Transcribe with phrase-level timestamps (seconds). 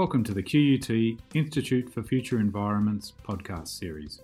[0.00, 4.22] Welcome to the QUT Institute for Future Environments podcast series.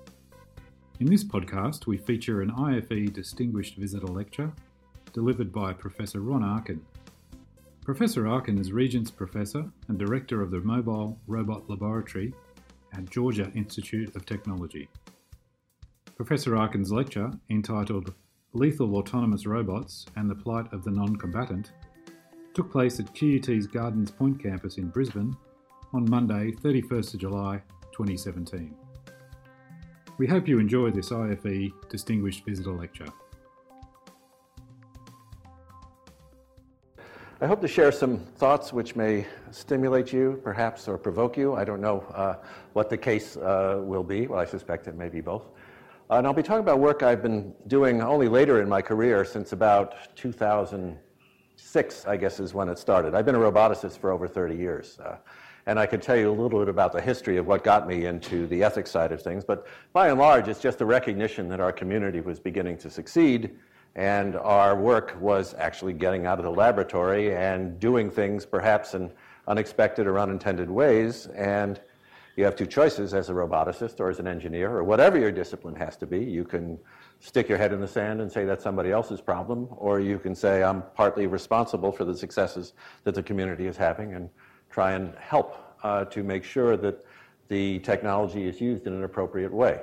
[1.01, 4.51] In this podcast, we feature an IFE Distinguished Visitor Lecture
[5.13, 6.81] delivered by Professor Ron Arkin.
[7.85, 12.33] Professor Arkin is Regents Professor and Director of the Mobile Robot Laboratory
[12.95, 14.89] at Georgia Institute of Technology.
[16.17, 18.15] Professor Arkin's lecture, entitled
[18.55, 21.73] Lethal Autonomous Robots and the Plight of the Non-Combatant,
[22.55, 25.37] took place at QUT's Gardens Point campus in Brisbane
[25.97, 28.77] on Monday, 31st of July 2017.
[30.19, 33.07] We hope you enjoy this IFE Distinguished Visitor Lecture.
[37.41, 41.55] I hope to share some thoughts which may stimulate you, perhaps, or provoke you.
[41.55, 42.35] I don't know uh,
[42.75, 44.27] what the case uh, will be.
[44.27, 45.47] Well, I suspect it may be both.
[46.11, 49.25] Uh, and I'll be talking about work I've been doing only later in my career
[49.25, 53.15] since about 2006, I guess, is when it started.
[53.15, 54.99] I've been a roboticist for over 30 years.
[55.69, 58.07] And I could tell you a little bit about the history of what got me
[58.07, 59.45] into the ethics side of things.
[59.45, 63.57] But by and large, it's just a recognition that our community was beginning to succeed,
[63.97, 69.11] and our work was actually getting out of the laboratory and doing things perhaps in
[69.49, 71.27] unexpected or unintended ways.
[71.35, 71.81] And
[72.37, 75.75] you have two choices as a roboticist or as an engineer, or whatever your discipline
[75.75, 76.23] has to be.
[76.23, 76.79] You can
[77.19, 80.35] stick your head in the sand and say that's somebody else's problem, or you can
[80.35, 84.29] say I'm partly responsible for the successes that the community is having and
[84.71, 87.05] try and help uh, to make sure that
[87.49, 89.81] the technology is used in an appropriate way.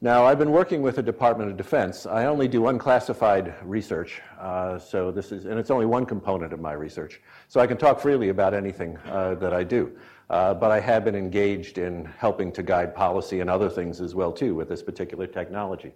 [0.00, 2.06] Now, I've been working with the Department of Defense.
[2.06, 6.58] I only do unclassified research, uh, so this is, and it's only one component of
[6.58, 7.20] my research.
[7.46, 9.92] So I can talk freely about anything uh, that I do.
[10.28, 14.14] Uh, but I have been engaged in helping to guide policy and other things as
[14.14, 15.92] well too with this particular technology.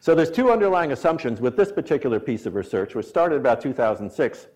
[0.00, 4.46] So there's two underlying assumptions with this particular piece of research, which started about 2006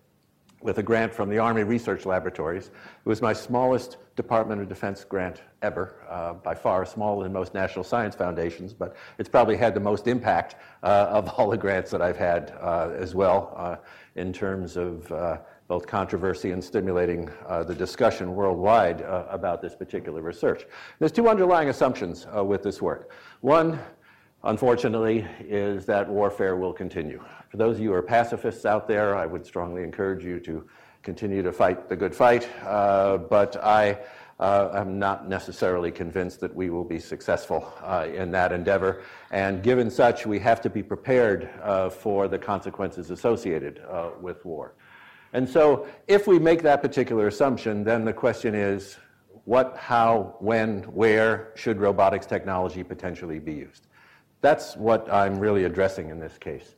[0.61, 2.67] with a grant from the Army Research Laboratories.
[2.67, 7.53] It was my smallest Department of Defense grant ever, uh, by far smaller than most
[7.53, 11.91] national science foundations, but it's probably had the most impact uh, of all the grants
[11.91, 13.75] that I've had uh, as well uh,
[14.15, 15.37] in terms of uh,
[15.67, 20.65] both controversy and stimulating uh, the discussion worldwide about this particular research.
[20.97, 23.11] There's two underlying assumptions with this work.
[23.41, 23.77] One,
[24.43, 27.23] unfortunately, is that warfare will continue.
[27.49, 30.67] For those of you who are pacifists out there, I would strongly encourage you to
[31.03, 32.47] continue to fight the good fight.
[32.63, 33.99] Uh, but I
[34.39, 39.03] uh, am not necessarily convinced that we will be successful uh, in that endeavor.
[39.31, 43.81] And given such, we have to be prepared uh, for the consequences associated
[44.21, 44.73] with war.
[45.33, 48.97] And so, if we make that particular assumption, then the question is
[49.43, 53.86] what, how, when, where should robotics technology potentially be used?
[54.41, 56.75] That's what I'm really addressing in this case.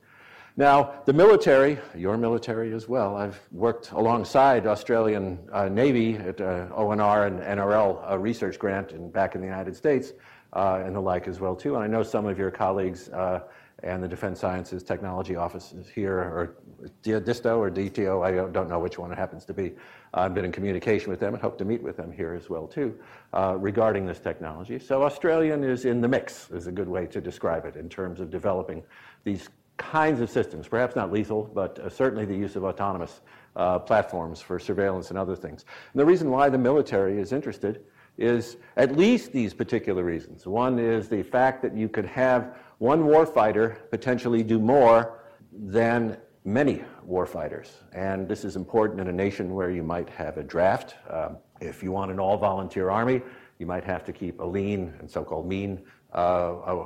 [0.58, 6.68] Now, the military, your military as well, I've worked alongside Australian uh, Navy at uh,
[6.72, 10.12] ONR and NRL uh, research grant and back in the United States
[10.54, 11.76] uh, and the like as well too.
[11.76, 13.42] And I know some of your colleagues uh,
[13.84, 16.56] and the Defense Sciences Technology offices here, or
[17.02, 19.74] DISTO or DTO, I don't know which one it happens to be.
[20.14, 22.68] I've been in communication with them and hope to meet with them here as well
[22.68, 22.98] too
[23.34, 24.80] uh, regarding this technology.
[24.80, 28.20] So Australian is in the mix, is a good way to describe it in terms
[28.20, 28.84] of developing
[29.24, 33.22] these kinds of systems, perhaps not lethal, but uh, certainly the use of autonomous
[33.56, 35.66] uh, platforms for surveillance and other things.
[35.94, 37.84] And the reason why the military is interested
[38.18, 40.46] is at least these particular reasons.
[40.46, 45.20] One is the fact that you could have one warfighter potentially do more
[45.52, 47.70] than many warfighters.
[47.94, 50.96] And this is important in a nation where you might have a draft.
[51.10, 53.22] Um, if you want an all volunteer army,
[53.60, 55.82] you might have to keep a lean and so called mean
[56.14, 56.86] uh,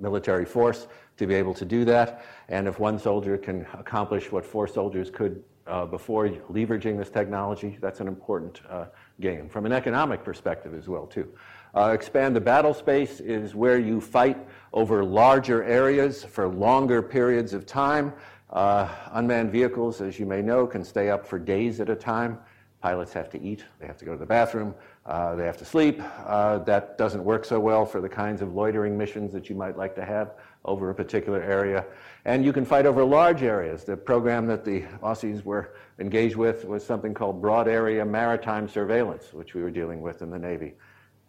[0.00, 0.86] military force
[1.18, 2.24] to be able to do that.
[2.48, 7.78] And if one soldier can accomplish what four soldiers could uh, before leveraging this technology,
[7.80, 8.86] that's an important uh,
[9.20, 11.28] gain from an economic perspective as well too.
[11.74, 14.38] Uh, expand the battle space is where you fight
[14.72, 18.12] over larger areas for longer periods of time.
[18.50, 22.38] Uh, unmanned vehicles, as you may know, can stay up for days at a time.
[22.80, 24.74] Pilots have to eat, they have to go to the bathroom,
[25.06, 26.00] uh, they have to sleep.
[26.26, 29.76] Uh, that doesn't work so well for the kinds of loitering missions that you might
[29.76, 30.34] like to have
[30.66, 31.84] over a particular area.
[32.24, 33.84] And you can fight over large areas.
[33.84, 39.32] The program that the Aussies were engaged with was something called Broad Area Maritime Surveillance,
[39.32, 40.74] which we were dealing with in the Navy.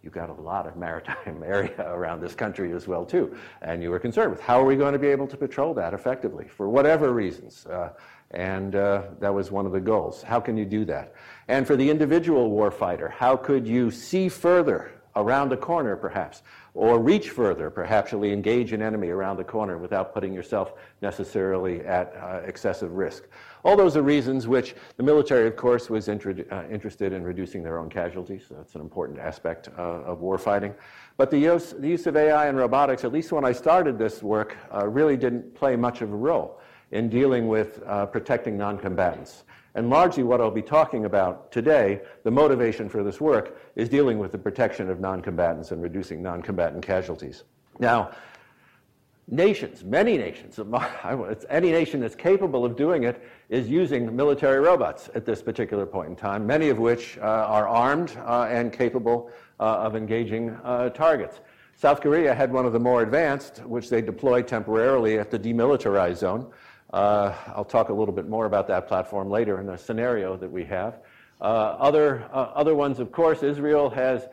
[0.06, 3.36] You've got a lot of maritime area around this country as well, too.
[3.64, 5.96] And you were concerned with how are we going to be able to patrol that
[5.96, 7.66] effectively for whatever reasons.
[7.66, 7.90] Uh,
[8.30, 10.22] and uh, that was one of the goals.
[10.22, 11.16] How can you do that?
[11.48, 16.44] And for the individual warfighter, how could you see further around a corner, perhaps?
[16.76, 21.80] or reach further, perhaps you'll engage an enemy around the corner without putting yourself necessarily
[21.86, 23.24] at uh, excessive risk.
[23.66, 27.64] All those are reasons which the military, of course, was inter- uh, interested in reducing
[27.64, 28.44] their own casualties.
[28.52, 30.76] That's an important aspect uh, of warfighting.
[31.18, 34.22] But the use, the use, of AI and robotics, at least when I started this
[34.22, 36.60] work, uh, really didn't play much of a role
[36.92, 39.46] in dealing with uh, protecting non-combatants.
[39.74, 44.20] And largely what I'll be talking about today, the motivation for this work, is dealing
[44.20, 47.46] with the protection of non-combatants and reducing non-combatant casualties.
[47.80, 48.12] Now,
[49.28, 50.60] nations, many nations,
[51.50, 56.10] any nation that's capable of doing it is using military robots at this particular point
[56.10, 60.90] in time, many of which uh, are armed uh, and capable uh, of engaging uh,
[60.90, 61.40] targets.
[61.76, 66.18] South Korea had one of the more advanced, which they deployed temporarily at the demilitarized
[66.18, 66.50] zone.
[66.94, 70.50] Uh, I'll talk a little bit more about that platform later in the scenario that
[70.50, 71.00] we have.
[71.42, 74.28] Uh, other, other ones, of course, Israel has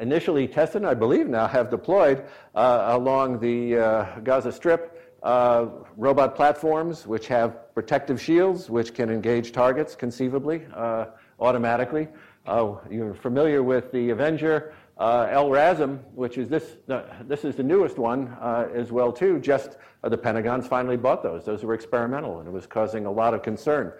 [0.00, 2.24] initially tested and I believe now have deployed
[2.54, 5.66] uh, along the uh, Gaza Strip uh,
[5.96, 11.06] robot platforms which have protective shields which can engage targets conceivably uh,
[11.40, 12.08] automatically.
[12.46, 14.74] Uh, you're familiar with the Avenger.
[15.00, 16.76] LRASM, which is this,
[17.22, 18.36] this is the newest one
[18.72, 19.40] as well too.
[19.40, 21.44] Just the Pentagon's finally bought those.
[21.44, 23.94] Those were experimental, and it was causing a lot of concern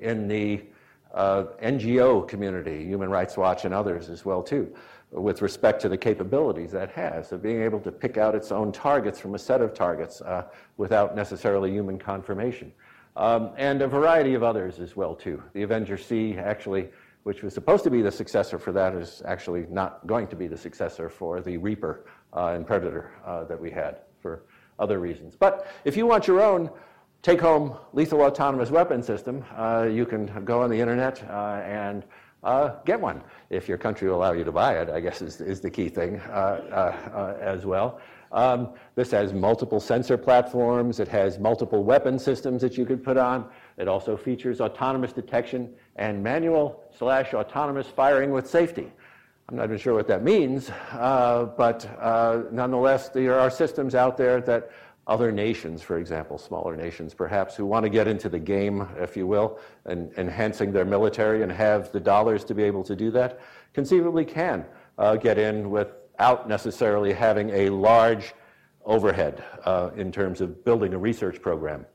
[0.00, 0.75] in the uh,
[1.16, 4.74] NGO community, Human Rights Watch and others as well too,
[5.10, 8.72] with respect to the capabilities that has of being able to pick out its own
[8.72, 10.44] targets from a set of targets uh,
[10.76, 12.72] without necessarily human confirmation.
[13.16, 15.42] Um, and a variety of others as well too.
[15.54, 16.90] The Avenger C actually,
[17.22, 20.48] which was supposed to be the successor for that, is actually not going to be
[20.48, 22.04] the successor for the Reaper
[22.34, 24.42] uh, and Predator uh, that we had for
[24.78, 25.34] other reasons.
[25.34, 26.70] But if you want your own
[27.26, 32.04] take home lethal autonomous weapon system, uh, you can go on the internet uh, and
[32.44, 33.20] uh, get one.
[33.50, 35.88] If your country will allow you to buy it, I guess is, is the key
[35.88, 38.00] thing uh, uh, uh, as well.
[38.30, 41.00] Um, this has multiple sensor platforms.
[41.00, 43.46] It has multiple weapon systems that you could put on.
[43.76, 48.92] It also features autonomous detection and manual slash autonomous firing with safety.
[49.48, 51.88] I'm not even sure what that means, but
[52.52, 54.70] nonetheless, there are systems out there that
[55.06, 59.16] other nations, for example, smaller nations perhaps, who want to get into the game, if
[59.16, 63.10] you will, and enhancing their military and have the dollars to be able to do
[63.12, 63.40] that,
[63.72, 64.64] conceivably can
[64.98, 68.34] uh, get in without necessarily having a large
[68.84, 71.86] overhead uh, in terms of building a research program.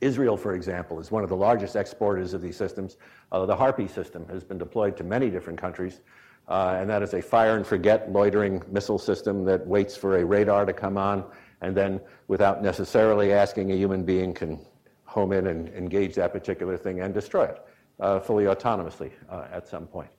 [0.00, 2.98] Israel, for example, is one of the largest exporters of these systems.
[3.32, 6.02] Uh, the Harpy system has been deployed to many different countries,
[6.48, 10.24] uh, and that is a fire and forget loitering missile system that waits for a
[10.24, 11.24] radar to come on
[11.64, 14.60] and then without necessarily asking a human being can
[15.06, 17.66] home in and engage that particular thing and destroy it
[18.00, 20.10] uh, fully autonomously uh, at some point.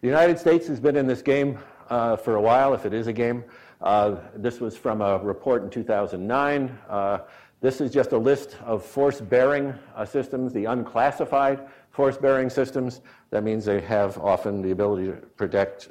[0.00, 1.58] The United States has been in this game
[1.88, 3.44] uh, for a while, if it is a game.
[3.80, 6.78] Uh, this was from a report in 2009.
[6.88, 7.18] Uh,
[7.60, 11.60] this is just a list of force bearing uh, systems, the unclassified
[11.90, 13.02] force bearing systems.
[13.30, 15.90] That means they have often the ability to project,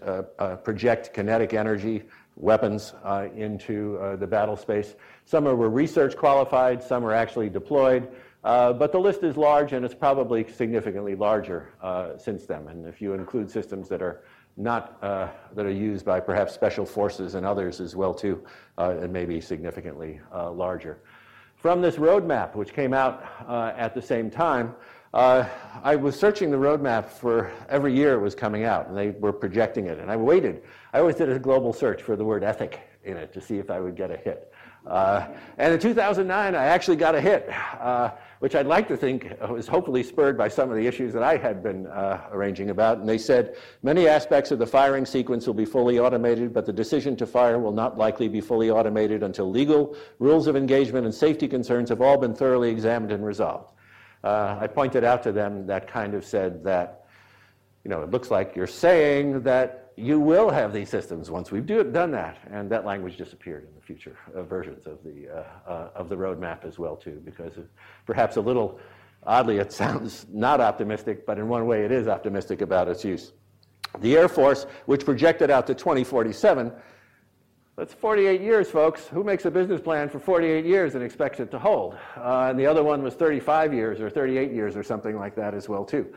[0.64, 2.04] project kinetic energy
[2.38, 4.96] weapons uh, into uh, the battle space.
[5.26, 8.08] Some are were research qualified, some are actually deployed,
[8.44, 12.68] uh, but the list is large and it's probably significantly larger uh, since then.
[12.68, 14.24] And if you include systems that are
[14.56, 18.44] not uh, that are used by perhaps special forces and others as well too,
[18.78, 21.00] uh, it may be significantly larger.
[21.56, 23.24] From this roadmap, which came out
[23.78, 24.76] at the same time,
[25.14, 25.48] uh,
[25.84, 29.34] I was searching the roadmap for every year it was coming out, and they were
[29.34, 30.00] projecting it.
[30.00, 30.64] And I waited.
[30.94, 33.70] I always did a global search for the word ethic in it to see if
[33.70, 34.52] I would get a hit.
[34.86, 37.50] Uh, and in 2009, I actually got a hit,
[37.80, 41.24] uh, which I'd like to think was hopefully spurred by some of the issues that
[41.24, 43.00] I had been uh, arranging about.
[43.00, 46.72] And they said many aspects of the firing sequence will be fully automated, but the
[46.74, 51.14] decision to fire will not likely be fully automated until legal, rules of engagement, and
[51.14, 53.74] safety concerns have all been thoroughly examined and resolved.
[54.24, 57.06] Uh, I pointed out to them that kind of said that,
[57.84, 61.66] you know, it looks like you're saying that you will have these systems once we've
[61.66, 62.38] do, done that.
[62.52, 66.16] And that language disappeared in the future uh, versions of the, uh, uh, of the
[66.16, 67.54] roadmap as well, too, because
[68.06, 68.80] perhaps a little
[69.24, 73.34] oddly it sounds not optimistic, but in one way it is optimistic about its use.
[74.00, 76.72] The Air Force, which projected out to 2047,
[77.78, 79.06] that's 48 years, folks.
[79.08, 81.96] Who makes a business plan for 48 years and expects it to hold?
[82.18, 85.54] Uh, and the other one was 35 years or 38 years or something like that
[85.54, 86.12] as well, too.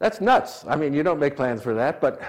[0.00, 0.64] That's nuts.
[0.66, 2.20] I mean, you don't make plans for that, but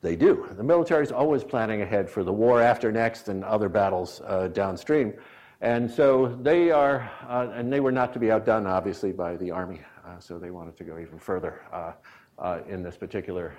[0.00, 0.48] they do.
[0.56, 4.48] The military is always planning ahead for the war after next and other battles uh,
[4.48, 5.14] downstream.
[5.60, 9.52] And so they are, uh, and they were not to be outdone, obviously, by the
[9.52, 9.80] Army.
[10.04, 11.92] Uh, so they wanted to go even further uh,
[12.40, 13.54] uh, in this particular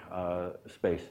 [0.67, 1.03] space.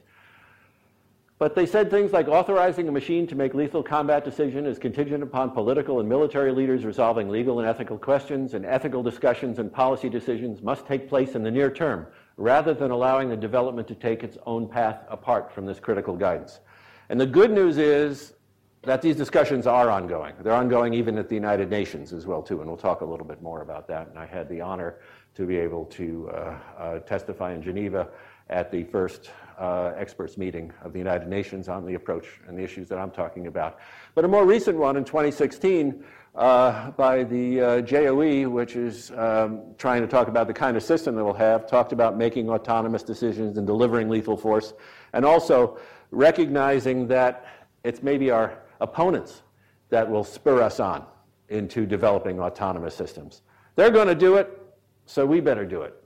[1.43, 5.21] But they said things like authorizing a machine to make lethal combat decision is contingent
[5.21, 10.07] upon political and military leaders resolving legal and ethical questions, and ethical discussions and policy
[10.07, 12.07] decisions must take place in the near term,
[12.37, 16.61] rather than allowing the development to take its own path apart from this critical guidance.
[17.09, 18.35] And the good news is
[18.83, 20.35] that these discussions are ongoing.
[20.39, 23.25] They're ongoing even at the United Nations as well, too, and we'll talk a little
[23.25, 24.07] bit more about that.
[24.07, 24.99] And I had the honor
[25.35, 28.07] to be able to uh, uh, testify in Geneva
[28.49, 29.29] at the first
[29.59, 33.11] uh, experts meeting of the United Nations on the approach and the issues that I'm
[33.11, 33.79] talking about.
[34.15, 36.03] But a more recent one in 2016
[36.35, 40.83] uh, by the uh, JOE, which is um, trying to talk about the kind of
[40.83, 44.73] system that we'll have, talked about making autonomous decisions and delivering lethal force,
[45.13, 45.77] and also
[46.11, 47.45] recognizing that
[47.83, 49.43] it's maybe our opponents
[49.89, 51.05] that will spur us on
[51.49, 53.43] into developing autonomous systems.
[53.75, 54.59] They're going to do it,
[55.05, 56.02] so we better do it.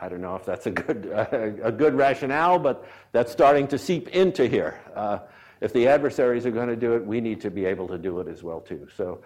[0.00, 1.06] I don't know if that's a good,
[1.62, 4.80] a good rationale, but that's starting to seep into here.
[4.94, 5.18] Uh,
[5.60, 8.20] if the adversaries are going to do it, we need to be able to do
[8.20, 8.88] it as well too.
[8.96, 9.22] So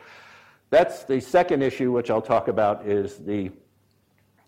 [0.70, 3.50] that's the second issue, which I'll talk about, is the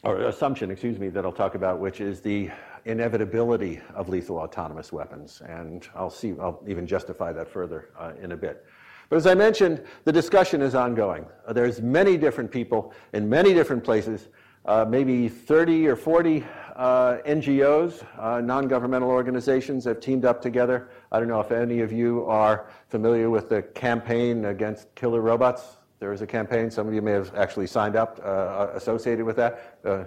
[0.02, 2.50] or assumption, excuse me, that I'll talk about, which is the
[2.86, 6.34] inevitability of lethal autonomous weapons, and I'll see.
[6.40, 8.64] I'll even justify that further uh, in a bit.
[9.10, 11.26] But as I mentioned, the discussion is ongoing.
[11.50, 14.28] there's many different people in many different places
[14.66, 16.44] uh, maybe 30 or 40
[16.76, 20.90] uh, NGOs, uh, non governmental organizations, have teamed up together.
[21.12, 25.76] I don't know if any of you are familiar with the campaign against killer robots.
[25.98, 29.36] There is a campaign, some of you may have actually signed up uh, associated with
[29.36, 29.78] that.
[29.84, 30.04] Uh,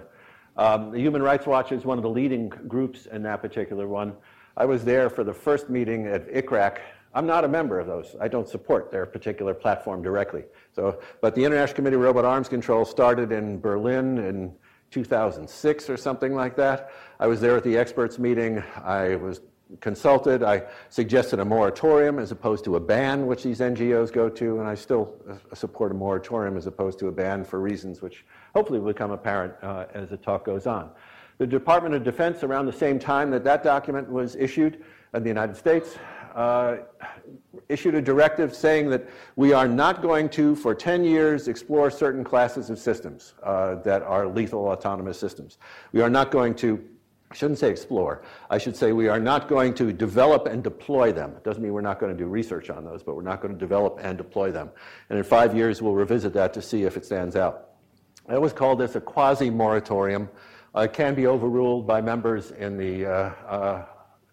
[0.56, 4.14] um, the Human Rights Watch is one of the leading groups in that particular one.
[4.56, 6.78] I was there for the first meeting at ICRAC
[7.14, 8.16] I'm not a member of those.
[8.20, 10.44] I don't support their particular platform directly.
[10.74, 14.52] So, but the International Committee of Robot Arms Control started in Berlin in
[14.90, 16.90] 2006 or something like that.
[17.20, 18.62] I was there at the experts meeting.
[18.82, 19.40] I was
[19.80, 20.42] consulted.
[20.42, 24.68] I suggested a moratorium as opposed to a ban, which these NGOs go to, and
[24.68, 28.78] I still uh, support a moratorium as opposed to a ban for reasons which hopefully
[28.78, 30.90] will become apparent uh, as the talk goes on.
[31.38, 35.28] The Department of Defense, around the same time that that document was issued in the
[35.28, 35.96] United States,
[36.34, 36.78] uh,
[37.68, 42.24] issued a directive saying that we are not going to, for 10 years, explore certain
[42.24, 45.58] classes of systems uh, that are lethal autonomous systems.
[45.92, 46.84] We are not going to,
[47.30, 51.12] I shouldn't say explore, I should say we are not going to develop and deploy
[51.12, 51.30] them.
[51.36, 53.54] It doesn't mean we're not going to do research on those, but we're not going
[53.54, 54.70] to develop and deploy them.
[55.10, 57.70] And in five years, we'll revisit that to see if it stands out.
[58.28, 60.28] I always call this a quasi moratorium.
[60.74, 63.10] Uh, it can be overruled by members in the uh,
[63.46, 63.84] uh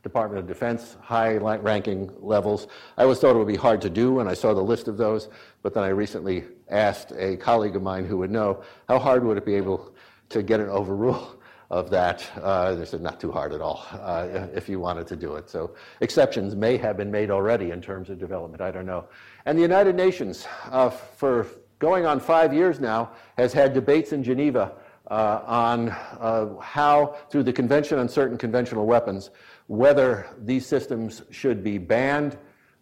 [0.04, 2.68] Department of Defense, high ranking levels.
[2.98, 4.98] I always thought it would be hard to do when I saw the list of
[4.98, 5.30] those,
[5.62, 9.38] but then I recently asked a colleague of mine who would know how hard would
[9.38, 9.94] it be able
[10.30, 11.36] to get an overrule
[11.70, 12.30] of that.
[12.42, 15.50] Uh, they said, not too hard at all uh, if you wanted to do it.
[15.50, 18.62] So exceptions may have been made already in terms of development.
[18.62, 19.06] I don't know.
[19.46, 21.48] And the United Nations, uh, for
[21.80, 24.74] going on five years now, has had debates in Geneva
[25.10, 29.30] uh, on uh, how, through the Convention on Certain Conventional Weapons,
[29.72, 32.38] whether these systems should be banned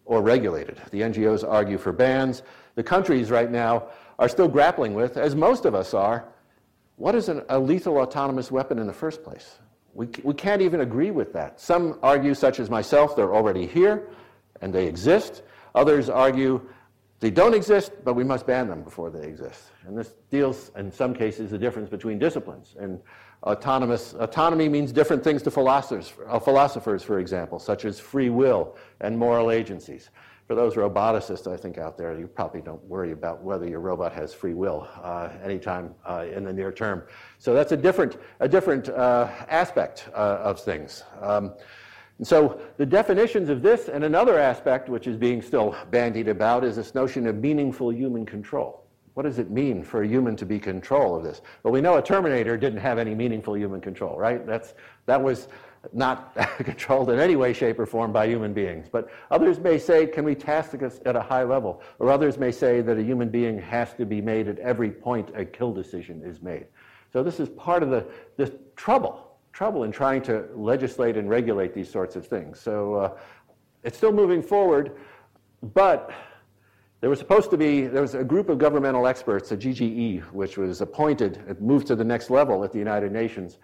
[0.06, 0.76] or regulated.
[0.90, 2.42] The NGOs argue for bans.
[2.74, 6.24] The countries right now are still grappling with, as most of us are,
[6.96, 9.60] what is an, a lethal autonomous weapon in the first place?
[9.94, 11.60] We, we can't even agree with that.
[11.60, 14.08] Some argue, such as myself, they're already here
[14.60, 15.44] and they exist.
[15.76, 16.60] Others argue
[17.20, 19.62] they don't exist, but we must ban them before they exist.
[19.86, 22.74] And this deals, in some cases, the difference between disciplines.
[22.80, 23.00] And
[23.42, 28.76] autonomous autonomy means different things to philosophers, uh, philosophers, for example, such as free will
[29.00, 30.10] and moral agencies.
[30.46, 34.12] For those roboticists, I think out there, you probably don't worry about whether your robot
[34.14, 37.04] has free will uh, anytime uh, in the near term.
[37.38, 41.04] So that's a different, a different uh, aspect uh, of things.
[41.20, 41.54] Um,
[42.18, 46.64] and so the definitions of this and another aspect, which is being still bandied about,
[46.64, 48.84] is this notion of meaningful human control.
[49.14, 51.40] What does it mean for a human to be control of this?
[51.62, 54.46] Well, we know a Terminator didn't have any meaningful human control, right?
[54.46, 54.74] That's,
[55.06, 55.48] that was
[55.92, 58.86] not controlled in any way, shape, or form by human beings.
[58.90, 61.82] But others may say, can we task this at a high level?
[61.98, 65.30] Or others may say that a human being has to be made at every point
[65.34, 66.66] a kill decision is made.
[67.12, 71.74] So this is part of the, the trouble trouble in trying to legislate and regulate
[71.74, 72.60] these sorts of things.
[72.60, 73.18] So uh,
[73.82, 74.96] it's still moving forward,
[75.74, 76.12] but
[77.00, 80.58] there was supposed to be, there was a group of governmental experts, a GGE, which
[80.58, 83.58] was appointed, it moved to the next level at the United Nations.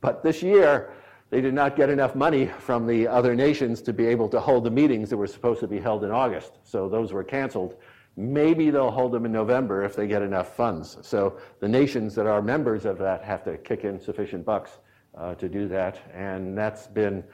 [0.00, 0.92] But this year,
[1.30, 4.62] they did not get enough money from the other nations to be able to hold
[4.62, 6.58] the meetings that were supposed to be held in August.
[6.62, 7.76] So those were canceled.
[8.16, 10.98] Maybe they'll hold them in November if they get enough funds.
[11.02, 14.78] So the nations that are members of that have to kick in sufficient bucks
[15.18, 15.98] uh, to do that.
[16.12, 17.24] And that's been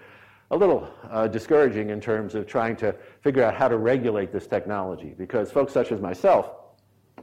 [0.50, 4.47] a little uh, discouraging in terms of trying to figure out how to regulate this
[4.47, 6.50] technology because folks such as myself,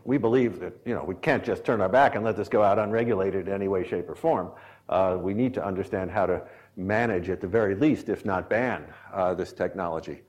[0.05, 2.63] we believe that you know we can't just turn our back and let this go
[2.63, 4.51] out unregulated in any way, shape, or form.
[4.87, 6.41] Uh, we need to understand how to
[6.77, 10.21] manage, at the very least, if not ban, uh, this technology.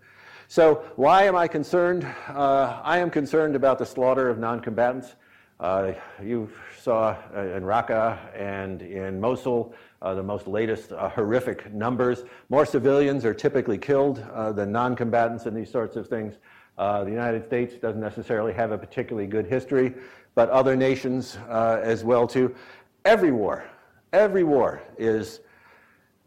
[0.49, 2.05] So, why am I concerned?
[2.29, 5.15] Uh, I am concerned about the slaughter of non-combatants.
[5.61, 6.49] Uh, you
[6.81, 12.23] saw uh, in Raqqa and in Mosul uh, the most latest uh, horrific numbers.
[12.49, 16.35] More civilians are typically killed uh, than non combatants in these sorts of things.
[16.77, 19.95] Uh, the United States doesn't necessarily have a particularly good history,
[20.37, 22.55] but other nations as well too.
[23.05, 23.65] Every war,
[24.13, 25.41] every war is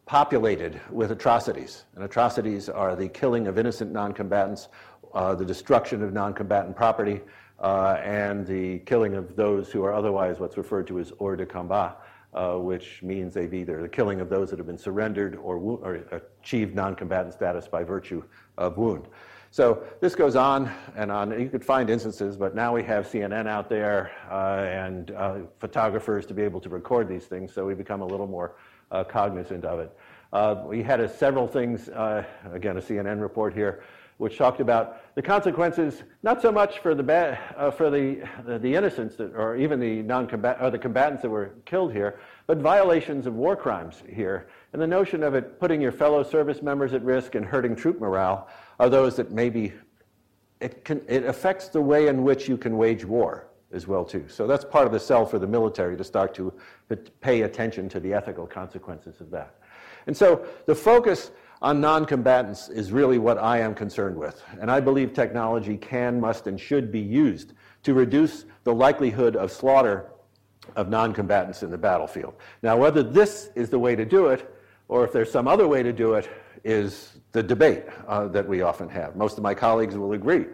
[0.05, 4.67] populated with atrocities, and atrocities are the killing of innocent non-combatants,
[5.13, 7.21] the destruction of non-combatant property,
[7.61, 11.97] and the killing of those who are otherwise what's referred to as hors de combat
[12.33, 16.21] uh, which means they've either the killing of those that have been surrendered or, or
[16.41, 18.23] achieved non-combatant status by virtue
[18.57, 19.07] of wound.
[19.53, 21.37] So this goes on and on.
[21.37, 26.25] You could find instances, but now we have CNN out there uh, and uh, photographers
[26.27, 28.55] to be able to record these things, so we become a little more
[28.91, 29.97] uh, cognizant of it.
[30.31, 33.83] Uh, we had several things, uh, again, a CNN report here,
[34.21, 38.75] which talked about the consequences, not so much for the, uh, for the, the, the,
[38.75, 43.25] innocents that, or even the, non-combat- or the combatants that were killed here, but violations
[43.25, 44.47] of war crimes here.
[44.73, 47.99] And the notion of it putting your fellow service members at risk and hurting troop
[47.99, 48.47] morale
[48.79, 49.73] are those that maybe
[50.59, 54.25] it, can, it affects the way in which you can wage war as well too.
[54.27, 56.53] So that's part of the sell for the military to start to
[57.21, 59.55] pay attention to the ethical consequences of that.
[60.07, 61.31] And so the focus
[61.61, 64.41] on non-combatants is really what I am concerned with.
[64.59, 67.53] And I believe technology can, must, and should be used
[67.83, 70.11] to reduce the likelihood of slaughter
[70.75, 72.33] of non-combatants in the battlefield.
[72.63, 74.53] Now, whether this is the way to do it,
[74.87, 76.29] or if there's some other way to do it,
[76.63, 79.15] is the debate uh, that we often have.
[79.15, 80.45] Most of my colleagues will agree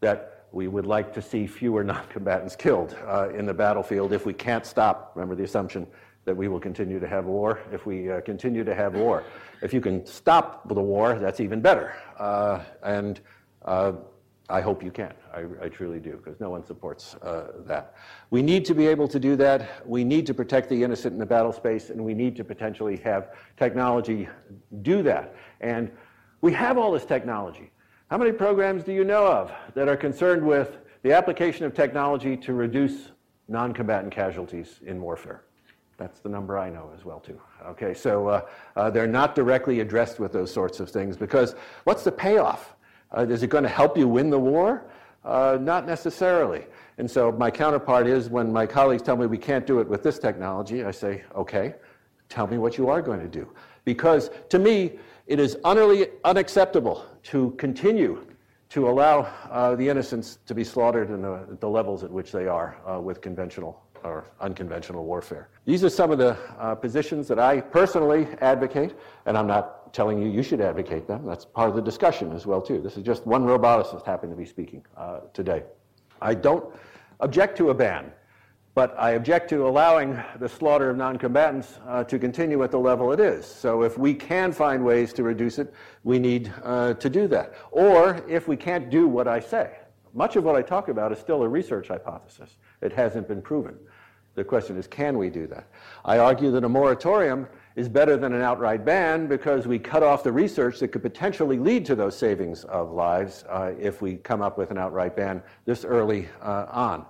[0.00, 4.32] that we would like to see fewer non-combatants killed uh, in the battlefield if we
[4.32, 5.86] can't stop, remember the assumption
[6.24, 9.24] that we will continue to have war if we uh, continue to have war.
[9.62, 11.94] If you can stop the war, that's even better.
[12.18, 13.20] Uh, and
[13.64, 13.92] uh,
[14.48, 15.12] I hope you can.
[15.32, 17.94] I, I truly do, because no one supports uh, that.
[18.30, 19.86] We need to be able to do that.
[19.86, 22.98] We need to protect the innocent in the battle space, and we need to potentially
[22.98, 24.28] have technology
[24.82, 25.34] do that.
[25.60, 25.90] And
[26.40, 27.70] we have all this technology.
[28.10, 32.36] How many programs do you know of that are concerned with the application of technology
[32.36, 33.12] to reduce
[33.48, 35.44] non combatant casualties in warfare?
[35.96, 37.40] That's the number I know as well, too.
[37.66, 41.54] Okay, so uh, uh, they're not directly addressed with those sorts of things because
[41.84, 42.74] what's the payoff?
[43.16, 44.84] Uh, is it going to help you win the war?
[45.24, 46.66] Uh, not necessarily.
[46.98, 50.02] And so my counterpart is when my colleagues tell me we can't do it with
[50.02, 51.74] this technology, I say, okay,
[52.28, 53.50] tell me what you are going to do.
[53.84, 58.26] Because to me, it is utterly unacceptable to continue
[58.70, 62.48] to allow uh, the innocents to be slaughtered in the, the, levels at which they
[62.48, 65.48] are uh, with conventional or unconventional warfare.
[65.64, 68.94] These are some of the uh, positions that I personally advocate,
[69.26, 71.24] and I'm not telling you you should advocate them.
[71.24, 72.80] That's part of the discussion as well too.
[72.80, 75.62] This is just one roboticist happened to be speaking uh, today.
[76.20, 76.64] I don't
[77.20, 78.12] object to a ban,
[78.74, 83.12] but I object to allowing the slaughter of non-combatants uh, to continue at the level
[83.12, 83.46] it is.
[83.46, 87.54] So if we can find ways to reduce it, we need uh, to do that.
[87.70, 89.78] Or if we can't do what I say,
[90.12, 92.56] much of what I talk about is still a research hypothesis.
[92.82, 93.76] It hasn't been proven.
[94.34, 95.68] The question is, can we do that?
[96.04, 100.22] I argue that a moratorium is better than an outright ban because we cut off
[100.22, 104.42] the research that could potentially lead to those savings of lives uh, if we come
[104.42, 107.06] up with an outright ban this early uh, on.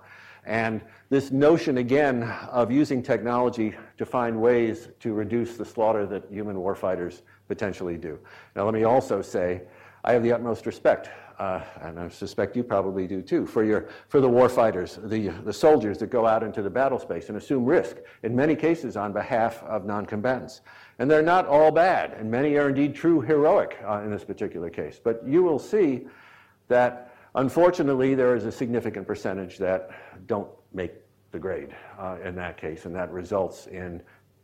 [0.46, 6.24] And this notion, again, of using technology to find ways to reduce the slaughter that
[6.30, 8.18] human warfighters potentially do.
[8.54, 9.62] Now, let me also say,
[10.04, 11.08] I have the utmost respect
[11.38, 15.53] uh, and I suspect you probably do too, for, your, for the warfighters, the, the
[15.53, 19.12] soldiers that go out into the battle space and assume risk, in many cases on
[19.12, 20.61] behalf of non-combatants.
[20.99, 24.70] And they're not all bad, and many are indeed true heroic uh, in this particular
[24.70, 25.01] case.
[25.03, 26.07] But you will see
[26.68, 29.90] that, unfortunately, there is a significant percentage that
[30.27, 30.92] don't make
[31.33, 34.01] the grade uh, in that case, and that results in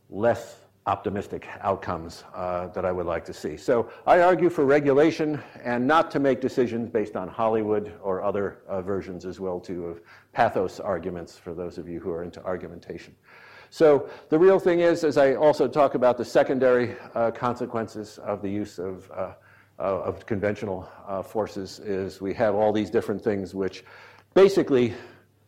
[0.09, 3.55] less optimistic outcomes uh, that I would like to see.
[3.55, 8.61] So I argue for regulation and not to make decisions based on Hollywood or other
[8.67, 10.01] uh, versions as well too of
[10.33, 13.15] pathos arguments for those of you who are into argumentation.
[13.69, 18.41] So the real thing is, as I also talk about the secondary uh, consequences of
[18.41, 19.33] the use of, uh,
[19.79, 23.85] uh, of conventional uh, forces, is we have all these different things which
[24.33, 24.93] basically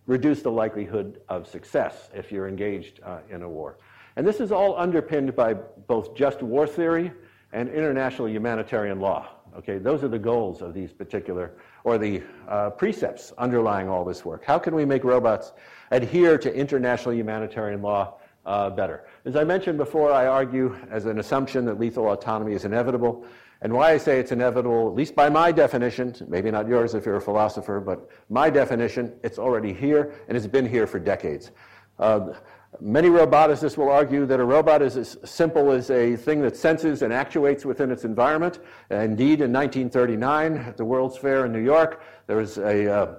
[0.06, 3.78] reduce the likelihood of success if you're engaged in a war.
[4.16, 7.12] And this is all underpinned by both just war theory
[7.52, 9.30] and international humanitarian law.
[9.58, 14.26] Okay, those are the goals of these particular, or the uh, precepts underlying all this
[14.26, 14.44] work.
[14.44, 15.54] How can we make robots
[15.92, 18.16] adhere to international humanitarian law
[18.48, 19.06] uh, better?
[19.26, 23.26] As I mentioned before, I argue as an assumption that lethal autonomy is inevitable.
[23.62, 27.06] And why I say it's inevitable, at least by my definition, maybe not yours if
[27.06, 31.52] you're a philosopher, but my definition, it's already here and it's been here for decades.
[32.00, 32.34] Uh,
[32.80, 37.02] Many roboticists will argue that a robot is as simple as a thing that senses
[37.02, 38.60] and actuates within its environment.
[38.90, 43.16] Indeed, in 1939, at the World's Fair in New York, there was a, uh,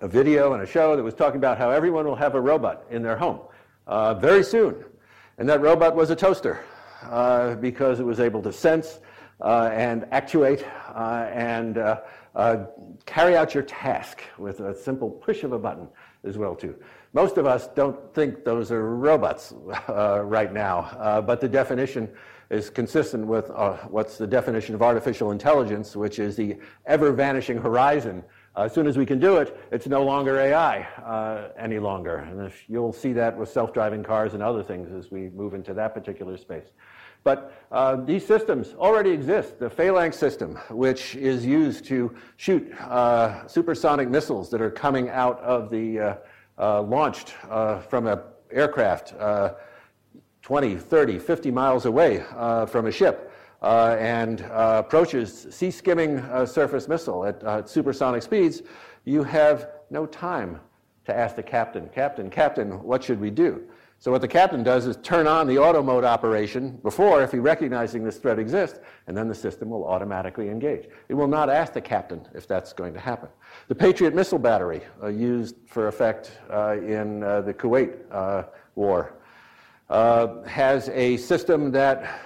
[0.00, 2.84] a video and a show that was talking about how everyone will have a robot
[2.90, 3.40] in their home
[3.86, 4.84] uh, very soon.
[5.38, 6.64] And that robot was a toaster
[7.04, 9.00] uh, because it was able to sense
[9.40, 12.66] uh, and actuate uh, and uh,
[13.06, 15.88] carry out your task with a simple push of a button
[16.24, 16.76] as well, too.
[17.14, 19.54] Most of us don't think those are robots
[19.88, 22.10] uh, right now, uh, but the definition
[22.50, 27.56] is consistent with uh, what's the definition of artificial intelligence, which is the ever vanishing
[27.56, 28.24] horizon.
[28.56, 32.16] as soon as we can do it, it's no longer AI uh, any longer.
[32.16, 35.72] And you'll see that with self driving cars and other things as we move into
[35.72, 36.72] that particular space.
[37.22, 39.60] But uh, these systems already exist.
[39.60, 45.38] The Phalanx system, which is used to shoot uh, supersonic missiles that are coming out
[45.40, 46.18] of the
[46.58, 49.54] uh, uh, launched uh, from an aircraft uh,
[50.42, 52.22] 20, 30, 50 miles away
[52.68, 58.62] from a ship and approaches sea skimming surface missile at supersonic speeds,
[59.04, 60.60] you have no time
[61.06, 63.62] to ask the captain, Captain, Captain, what should we do?
[64.04, 67.38] So what the captain does is turn on the auto mode operation before, if he
[67.38, 70.90] recognizing this threat exists, and then the system will automatically engage.
[71.08, 73.30] It will not ask the captain if that's going to happen.
[73.68, 78.42] The Patriot missile battery, uh, used for effect uh, in uh, the Kuwait uh,
[78.74, 79.14] war,
[79.88, 82.20] uh, has a system that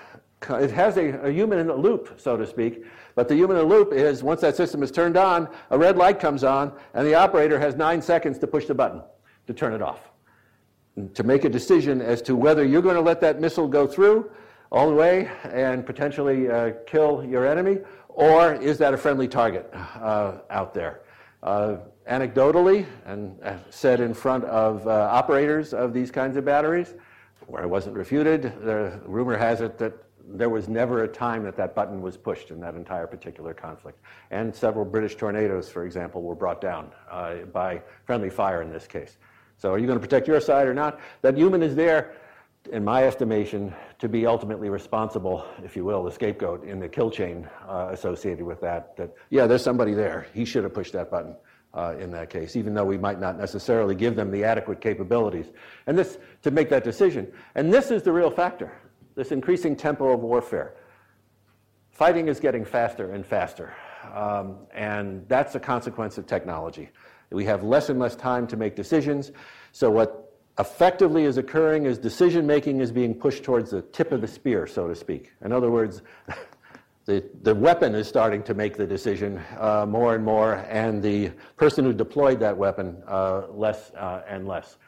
[0.51, 2.87] it has a, a, human in the loop, so to speak.
[3.15, 5.97] But the human in the loop is once that system is turned on, a red
[5.97, 9.01] light comes on, and the operator has nine seconds to push the button
[9.47, 10.08] to turn it off
[11.15, 14.31] to make a decision as to whether you're going to let that missile go through
[14.71, 19.69] all the way and potentially uh, kill your enemy, or is that a friendly target
[19.73, 21.01] uh, out there?
[21.43, 21.77] Uh,
[22.11, 23.39] anecdotally, and
[23.71, 26.95] said in front of uh, operators of these kinds of batteries,
[27.47, 29.93] where it wasn't refuted, the rumor has it that
[30.31, 33.99] there was never a time that that button was pushed in that entire particular conflict.
[34.31, 38.87] And several British tornadoes, for example, were brought down uh, by friendly fire in this
[38.87, 39.17] case.
[39.59, 41.01] So are you going to protect your side or not?
[41.23, 42.15] That human is there,
[42.73, 47.11] in my estimation, to be ultimately responsible, if you will, the scapegoat in the kill
[47.11, 48.97] chain uh, associated with that.
[48.97, 50.29] That, yeah, there's somebody there.
[50.33, 51.35] He should have pushed that button.
[51.75, 55.53] Uh, in that case, even though we might not necessarily give them the adequate capabilities.
[55.87, 57.31] And this, to make that decision.
[57.57, 58.73] And this is the real factor
[59.19, 60.77] this increasing tempo of warfare.
[61.91, 63.75] Fighting is getting faster and faster.
[64.15, 66.89] Um, and that's a consequence of technology.
[67.31, 69.33] We have less and less time to make decisions.
[69.73, 74.21] So what effectively is occurring is decision making is being pushed towards the tip of
[74.21, 75.33] the spear, so to speak.
[75.45, 76.03] In other words,
[77.05, 81.29] the, the weapon is starting to make the decision uh, more and more, and the
[81.57, 84.79] person who deployed that weapon uh, less uh, and less.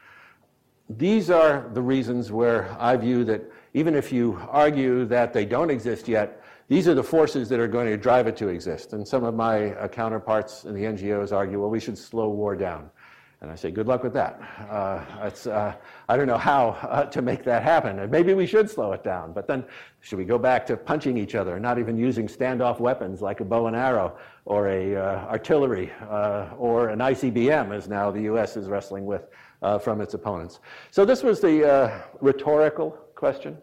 [0.89, 3.43] These are the reasons where I view that
[3.75, 6.40] even if you argue that they don't exist yet,
[6.71, 8.93] these are the forces that are going to drive it to exist.
[8.93, 12.55] And some of my uh, counterparts in the NGOs argue, well, we should slow war
[12.55, 12.89] down.
[13.41, 14.41] And I say, good luck with that.
[14.71, 15.73] Uh, uh,
[16.09, 17.99] I don't know how uh, to make that happen.
[17.99, 19.33] And maybe we should slow it down.
[19.33, 19.65] But then,
[19.99, 23.45] should we go back to punching each other, not even using standoff weapons like a
[23.45, 25.91] bow and arrow or a uh, artillery
[26.57, 28.57] or an ICBM, as now the U.S.
[28.57, 29.27] is wrestling with
[29.83, 30.61] from its opponents?
[30.93, 33.57] So this was the rhetorical question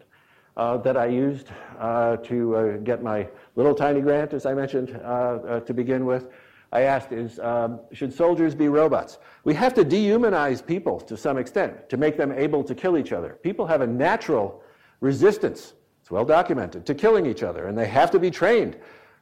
[0.58, 5.06] that I used uh, to uh, get my little tiny grant, as I mentioned uh,
[5.06, 6.28] uh, to begin with.
[6.72, 9.18] I asked is, um, should soldiers be robots?
[9.44, 13.12] We have to dehumanize people to some extent to make them able to kill each
[13.12, 13.38] other.
[13.42, 14.62] People have a natural
[15.00, 18.76] resistance, it's well documented, to killing each other, and they have to be trained.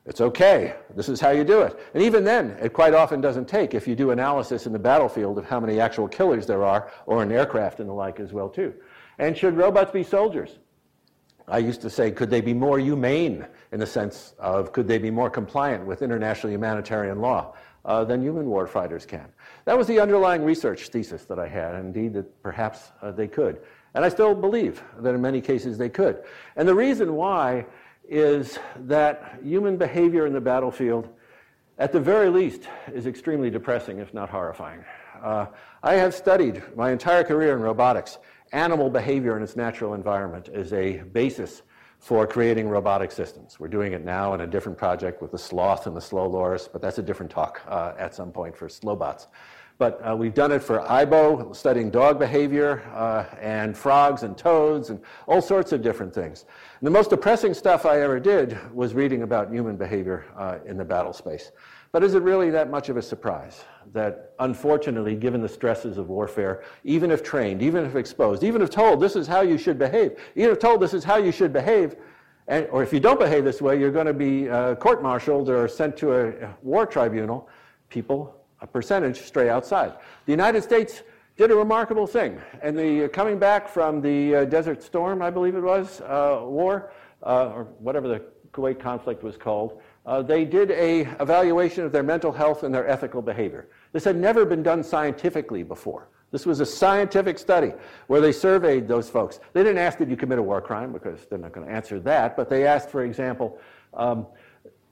[0.07, 0.75] It's okay.
[0.95, 1.79] This is how you do it.
[1.95, 5.37] And even then, it quite often doesn't take if you do analysis in the battlefield
[5.37, 8.49] of how many actual killers there are, or in aircraft and the like as well
[8.49, 8.73] too.
[9.19, 10.59] And should robots be soldiers?
[11.49, 14.99] I used to say, could they be more humane in the sense of could they
[14.99, 17.55] be more compliant with international humanitarian law
[17.85, 19.27] uh, than human warfighters can?
[19.65, 23.61] That was the underlying research thesis that I had, indeed that perhaps uh, they could.
[23.95, 26.23] And I still believe that in many cases they could.
[26.57, 27.67] And the reason why
[28.09, 31.09] is that human behavior in the battlefield,
[31.79, 34.85] at the very least, is extremely depressing, if not horrifying.
[35.23, 35.47] Uh,
[35.83, 38.19] I have studied my entire career in robotics
[38.53, 41.63] animal behavior in its natural environment as a basis
[41.99, 43.59] for creating robotic systems.
[43.59, 46.69] We're doing it now in a different project with the sloth and the slow loris,
[46.69, 49.27] but that's a different talk uh, at some point for slowbots.
[49.79, 54.89] But uh, we've done it for AIBO, studying dog behavior, uh, and frogs and toads,
[54.89, 56.47] and all sorts of different things.
[56.81, 60.79] And the most depressing stuff I ever did was reading about human behavior uh, in
[60.79, 61.53] the battle space.
[61.97, 66.11] But is it really that much of a surprise that, unfortunately, given the stresses of
[66.11, 69.79] warfare, even if trained, even if exposed, even if told this is how you should
[69.79, 71.97] behave, even if told this is how you should behave,
[72.49, 75.49] and, or if you don't behave this way, you're going to be uh, court martialed
[75.49, 77.49] or sent to a war tribunal,
[77.89, 79.95] people a percentage stray outside.
[80.27, 81.03] The United States
[81.39, 82.39] did a remarkable thing.
[82.61, 86.41] And the uh, coming back from the uh, Desert Storm, I believe it was, uh,
[86.43, 91.93] war, uh, or whatever the Kuwait conflict was called, uh, they did a evaluation of
[91.93, 93.69] their mental health and their ethical behavior.
[93.93, 96.09] This had never been done scientifically before.
[96.31, 97.73] This was a scientific study
[98.07, 99.41] where they surveyed those folks.
[99.53, 100.93] They didn't ask, did you commit a war crime?
[100.93, 102.37] Because they're not going to answer that.
[102.37, 103.59] But they asked, for example,
[103.95, 104.27] um,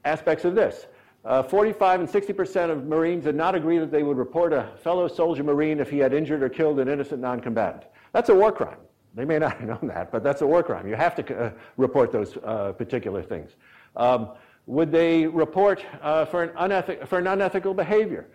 [0.05, 0.87] aspects of this.
[1.24, 4.70] Uh, 45 and 60 percent of Marines did not agree that they would report a
[4.83, 7.85] fellow soldier Marine if he had injured or killed an innocent non-combatant.
[8.12, 8.79] That's a war crime.
[9.14, 10.87] They may not have known that, but that's a war crime.
[10.87, 13.53] You have to uh, report those uh, particular things.
[13.96, 14.31] Um,
[14.66, 18.29] would they report uh, for, an unethic- for an unethical behavior?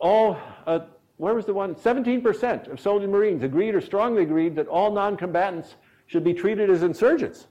[0.00, 0.80] All, uh,
[1.16, 1.74] where was the one?
[1.74, 6.82] 17% of soldier Marines agreed or strongly agreed that all non-combatants should be treated as
[6.82, 7.48] insurgents.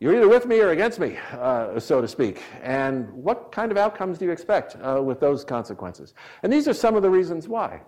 [0.00, 2.42] You're either with me or against me, uh, so to speak.
[2.62, 6.14] And what kind of outcomes do you expect uh, with those consequences?
[6.42, 7.80] And these are some of the reasons why.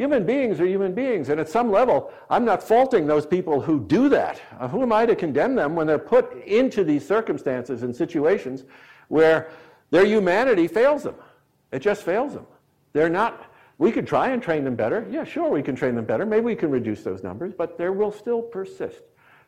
[0.00, 3.78] Human beings are human beings, and at some level, I'm not faulting those people who
[3.78, 4.40] do that.
[4.58, 8.64] Uh, who am I to condemn them when they're put into these circumstances and situations
[9.08, 9.50] where
[9.90, 11.16] their humanity fails them?
[11.70, 12.46] It just fails them.
[12.94, 13.44] They're not,
[13.76, 15.06] we could try and train them better.
[15.10, 16.24] Yeah, sure, we can train them better.
[16.24, 19.02] Maybe we can reduce those numbers, but there will still persist.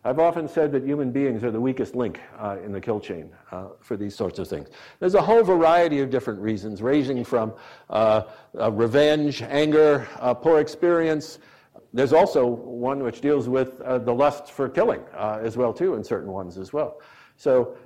[0.05, 3.31] I've often said that human beings are the weakest link uh, in the kill chain
[3.53, 4.69] uh, for these sorts of things.
[4.99, 7.53] There's a whole variety of different reasons, ranging from
[7.89, 8.23] uh,
[8.59, 11.39] uh revenge, anger, uh, poor experience.
[11.93, 16.03] There's also one which deals with uh, the lust for killing as well, too, in
[16.03, 17.01] certain ones as well.
[17.37, 17.77] So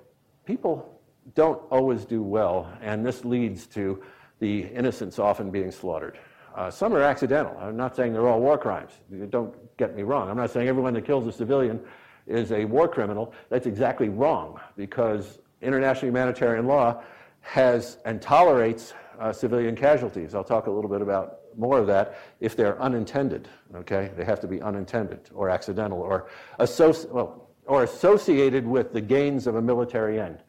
[0.46, 1.00] people
[1.35, 4.02] don't always do well, and this leads to
[4.38, 6.18] the innocents often being slaughtered.
[6.55, 7.55] Uh, some are accidental.
[7.59, 8.92] I'm not saying they're all war crimes.
[9.29, 10.31] Don't get me wrong.
[10.31, 11.81] I'm not saying everyone that kills a civilian
[12.26, 17.02] is a war criminal, that's exactly wrong because international humanitarian law
[17.40, 20.34] has and tolerates uh, civilian casualties.
[20.34, 23.48] I'll talk a little bit about more of that if they're unintended.
[23.74, 26.28] Okay, they have to be unintended or accidental or
[26.60, 30.42] associ- well, or associated with the gains of a military end.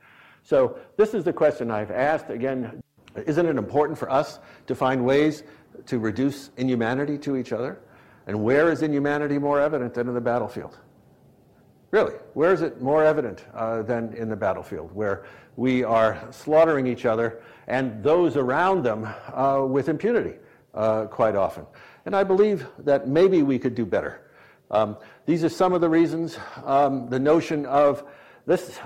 [0.43, 2.29] So this is the question I've asked.
[2.29, 2.81] Again,
[3.25, 5.43] isn't it important for us to find ways
[5.85, 7.79] to reduce inhumanity to each other?
[8.27, 10.77] And where is inhumanity more evident than in the battlefield?
[11.91, 16.85] Really, where is it more evident uh, than in the battlefield, where we are slaughtering
[16.85, 20.37] each other and those around them uh, with impunity
[20.73, 21.65] uh, quite often?
[22.05, 24.21] And I believe that maybe we could do better.
[24.69, 26.37] Um, these are some of the reasons.
[26.65, 28.03] Um, the notion of
[28.45, 28.79] this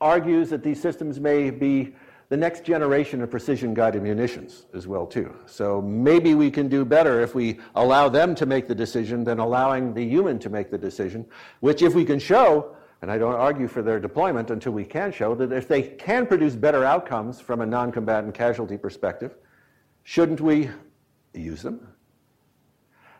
[0.00, 1.94] argues that these systems may be
[2.28, 5.34] the next generation of precision guided munitions as well too.
[5.46, 9.38] So maybe we can do better if we allow them to make the decision than
[9.38, 11.26] allowing the human to make the decision,
[11.60, 15.10] which if we can show, and I don't argue for their deployment until we can
[15.10, 19.36] show that if they can produce better outcomes from a non-combatant casualty perspective,
[20.02, 20.68] shouldn't we
[21.32, 21.88] use them?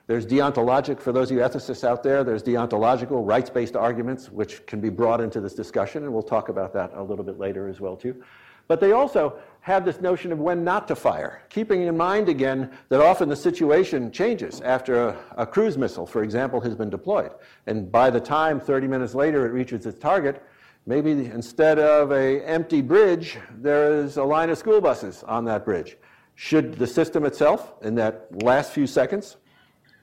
[0.07, 4.81] There's deontologic, for those of you ethicists out there, there's deontological rights-based arguments which can
[4.81, 7.79] be brought into this discussion, and we'll talk about that a little bit later as
[7.81, 8.23] well too.
[8.69, 12.71] But they also have this notion of when not to fire, keeping in mind again
[12.91, 17.33] that often the situation changes after a, a, cruise missile, for example, has been deployed.
[17.67, 20.43] And by the time 30 minutes later it reaches its target,
[20.87, 25.65] maybe instead of an empty bridge, there is a line of school buses on that
[25.65, 25.97] bridge.
[26.35, 29.39] Should the system itself, in that last few seconds,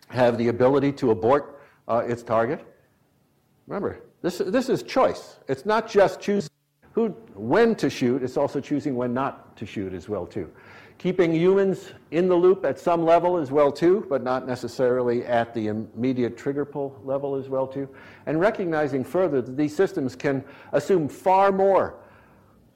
[0.09, 2.65] have the ability to abort uh, its target?
[3.67, 5.39] Remember, this, this is choice.
[5.47, 6.49] It's not just choosing
[6.95, 10.49] who, when to shoot, it's also choosing when not to shoot as well too.
[10.97, 15.53] Keeping humans in the loop at some level as well too, but not necessarily at
[15.53, 17.89] the immediate trigger pull level as well too.
[18.27, 21.95] And recognizing further that these systems can assume far more,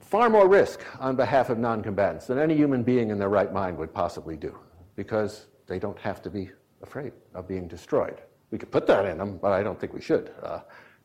[0.00, 3.78] far more risk on behalf of non-combatants than any human being in their right mind
[3.78, 4.54] would possibly do,
[4.96, 6.50] because they don't have to be
[6.82, 8.20] afraid of being destroyed.
[8.50, 10.60] We could put that in them, but I don't think we should, uh,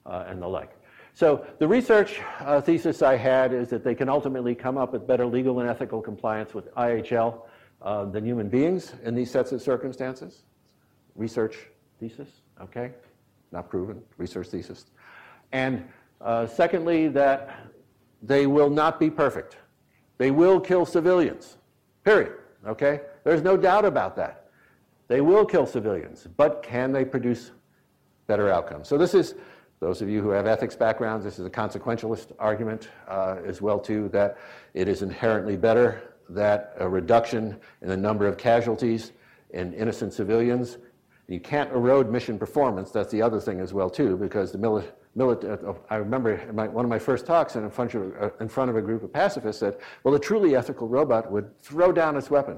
[0.05, 0.75] uh, and the like.
[1.15, 5.07] So the research uh, thesis I had is that they can ultimately come up with
[5.07, 7.41] better legal and ethical compliance with IHL
[7.81, 10.43] uh, than human beings in these sets of circumstances.
[11.15, 11.55] Research
[11.99, 12.27] thesis,
[12.61, 12.91] okay?
[13.51, 14.85] Not proven, research thesis.
[15.51, 15.83] And
[16.21, 17.49] Uh, secondly, that
[18.23, 19.57] they will not be perfect.
[20.17, 21.57] They will kill civilians,
[22.03, 22.33] period.
[22.65, 23.01] Okay?
[23.23, 24.47] There's no doubt about that.
[25.07, 27.51] They will kill civilians, but can they produce
[28.27, 28.87] better outcomes?
[28.87, 29.35] So this is,
[29.79, 33.79] those of you who have ethics backgrounds, this is a consequentialist argument uh, as well
[33.79, 34.37] too, that
[34.73, 39.11] it is inherently better that a reduction in the number of casualties
[39.53, 40.77] and innocent civilians.
[41.27, 42.91] You can't erode mission performance.
[42.91, 46.83] That's the other thing as well too, because the military uh, I remember my, one
[46.83, 49.61] of my first talks in front, of, uh, in front of a group of pacifists
[49.61, 52.57] said, well, a truly ethical robot would throw down its weapon.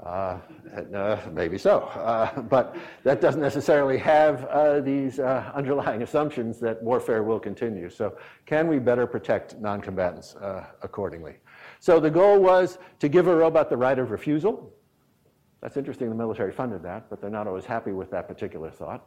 [0.00, 0.38] Uh,
[0.94, 7.24] uh, maybe so, uh, but that doesn't necessarily have uh, these underlying assumptions that warfare
[7.24, 7.90] will continue.
[7.90, 10.36] So, can we better protect non combatants
[10.82, 11.38] accordingly?
[11.80, 14.72] So, the goal was to give a robot the right of refusal.
[15.60, 19.04] That's interesting, the military funded that, but they're not always happy with that particular thought.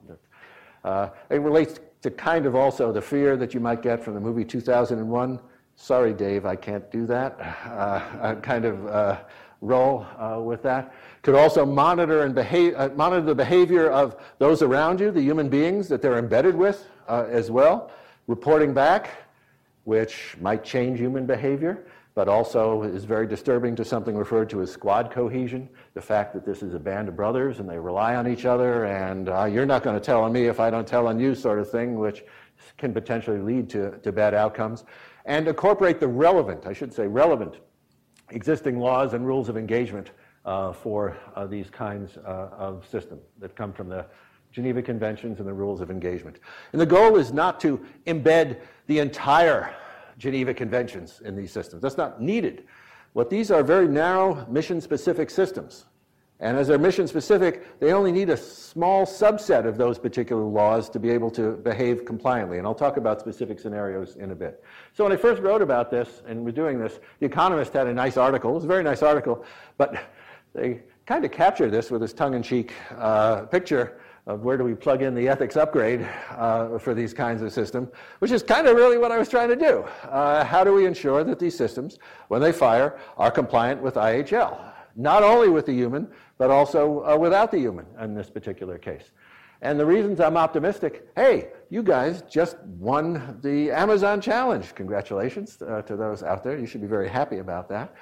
[0.83, 4.19] Uh, it relates to kind of also the fear that you might get from the
[4.19, 5.39] movie 2001.
[5.75, 7.39] Sorry, Dave, I can't do that.
[7.65, 9.19] Uh, kind of uh,
[9.61, 10.93] role uh, with that.
[11.21, 15.49] Could also monitor and behave, uh, monitor the behavior of those around you, the human
[15.49, 17.91] beings that they're embedded with uh, as well,
[18.27, 19.11] reporting back,
[19.83, 24.69] which might change human behavior but also is very disturbing to something referred to as
[24.69, 28.27] squad cohesion the fact that this is a band of brothers and they rely on
[28.27, 31.07] each other, and uh, you're not going to tell on me if I don't tell
[31.07, 32.23] on you, sort of thing, which
[32.77, 34.83] can potentially lead to, to bad outcomes.
[35.25, 37.59] And incorporate the relevant, I should say, relevant
[38.31, 40.11] existing laws and rules of engagement
[40.45, 44.05] uh, for uh, these kinds uh, of systems that come from the
[44.51, 46.39] Geneva Conventions and the rules of engagement.
[46.71, 49.73] And the goal is not to embed the entire
[50.17, 51.81] Geneva Conventions in these systems.
[51.81, 52.65] That's not needed.
[53.13, 55.85] What these are very narrow mission specific systems.
[56.41, 60.89] And as they're mission specific, they only need a small subset of those particular laws
[60.89, 62.57] to be able to behave compliantly.
[62.57, 64.63] And I'll talk about specific scenarios in a bit.
[64.93, 67.93] So when I first wrote about this and was doing this, The Economist had a
[67.93, 68.49] nice article.
[68.51, 69.45] It was a very nice article,
[69.77, 70.03] but
[70.53, 74.63] they kind of captured this with this tongue in cheek uh, picture of where do
[74.63, 78.67] we plug in the ethics upgrade uh, for these kinds of systems, which is kind
[78.67, 79.83] of really what I was trying to do.
[80.03, 81.99] Uh, how do we ensure that these systems,
[82.29, 84.70] when they fire, are compliant with IHL?
[84.95, 89.11] Not only with the human, but also uh, without the human in this particular case.
[89.61, 94.73] And the reasons I'm optimistic hey, you guys just won the Amazon Challenge.
[94.75, 96.57] Congratulations uh, to those out there.
[96.57, 97.93] You should be very happy about that.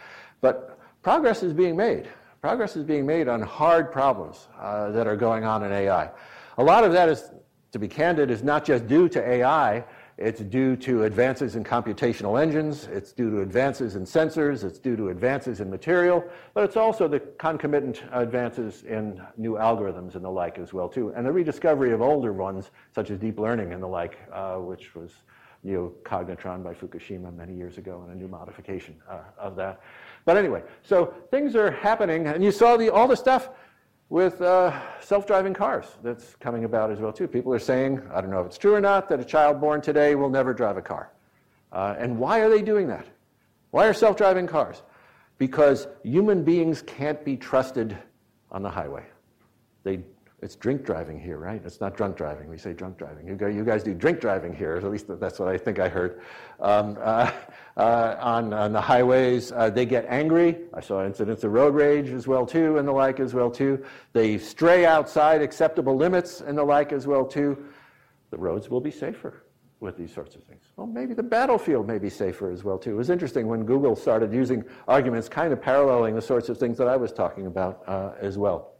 [0.41, 2.07] But progress is being made.
[2.41, 6.09] Progress is being made on hard problems uh, that are going on in AI.
[6.57, 7.31] A lot of that is,
[7.73, 9.83] to be candid, is not just due to AI.
[10.21, 14.97] It's due to advances in computational engines, it's due to advances in sensors, it's due
[14.97, 20.29] to advances in material, but it's also the concomitant advances in new algorithms and the
[20.29, 23.81] like as well too, and the rediscovery of older ones such as deep learning and
[23.81, 25.11] the like, uh, which was
[25.65, 29.79] neocognitron by Fukushima many years ago and a new modification uh, of that.
[30.25, 33.51] But anyway, so things are happening, and you saw the, all the stuff
[34.09, 37.27] with uh, self-driving cars that's coming about as well too.
[37.27, 39.81] People are saying, I don't know if it's true or not, that a child born
[39.81, 41.11] today will never drive a car.
[41.71, 43.05] Uh, and why are they doing that?
[43.71, 44.81] Why are self-driving cars?
[45.37, 47.95] Because human beings can't be trusted
[48.51, 49.05] on the highway.
[49.83, 50.01] They
[50.41, 51.61] it's drink driving here, right?
[51.65, 52.49] It's not drunk driving.
[52.49, 53.27] We say drunk driving.
[53.27, 56.21] You, you guys do drink driving here, at least that's what I think I heard.
[56.59, 57.31] Um, uh,
[57.77, 60.57] uh, on, on, the highways, uh, they get angry.
[60.73, 63.83] I saw incidents of road rage as well too, and the like as well too.
[64.13, 67.65] They stray outside acceptable limits and the like as well too.
[68.31, 69.43] The roads will be safer
[69.79, 70.63] with these sorts of things.
[70.75, 72.91] Well, maybe the battlefield may be safer as well too.
[72.91, 76.77] It was interesting when Google started using arguments kind of paralleling the sorts of things
[76.77, 78.73] that I was talking about uh, as well.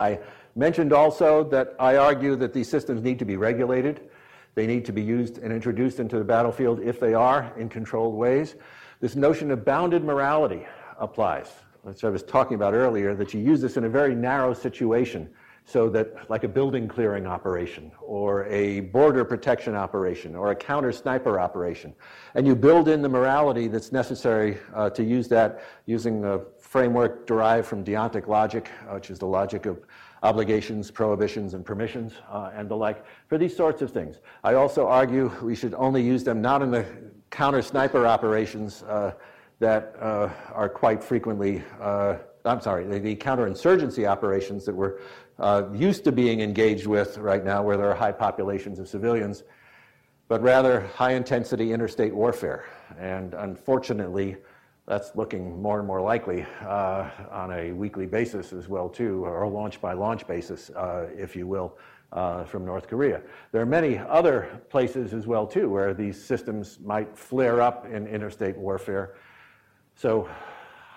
[0.00, 0.18] I
[0.54, 4.10] Mentioned also that I argue that these systems need to be regulated.
[4.54, 8.14] They need to be used and introduced into the battlefield if they are in controlled
[8.14, 8.56] ways.
[9.00, 10.66] This notion of bounded morality
[10.98, 11.48] applies.
[11.82, 15.30] Which I was talking about earlier, that you use this in a very narrow situation
[15.64, 20.92] so that like a building clearing operation or a border protection operation or a counter
[20.92, 21.94] sniper operation
[22.34, 27.26] and you build in the morality that's necessary uh, to use that using a framework
[27.26, 29.78] derived from deontic logic uh, which is the logic of
[30.22, 34.20] obligations, prohibitions, and permissions, uh, and the like, for these sorts of things.
[34.44, 36.86] I also argue we should only use them not in the
[37.30, 39.12] counter sniper operations uh,
[39.58, 44.98] that uh, are quite frequently, uh, I'm sorry, the, the counterinsurgency operations that we're
[45.38, 49.42] uh, used to being engaged with right now, where there are high populations of civilians,
[50.28, 52.64] but rather high intensity interstate warfare.
[52.98, 54.36] And unfortunately,
[54.92, 59.48] that's looking more and more likely uh, on a weekly basis as well too, or
[59.48, 61.78] launch by launch basis, uh, if you will,
[62.12, 63.22] uh, from North Korea.
[63.52, 68.06] There are many other places as well, too, where these systems might flare up in
[68.06, 69.14] interstate warfare.
[69.94, 70.28] So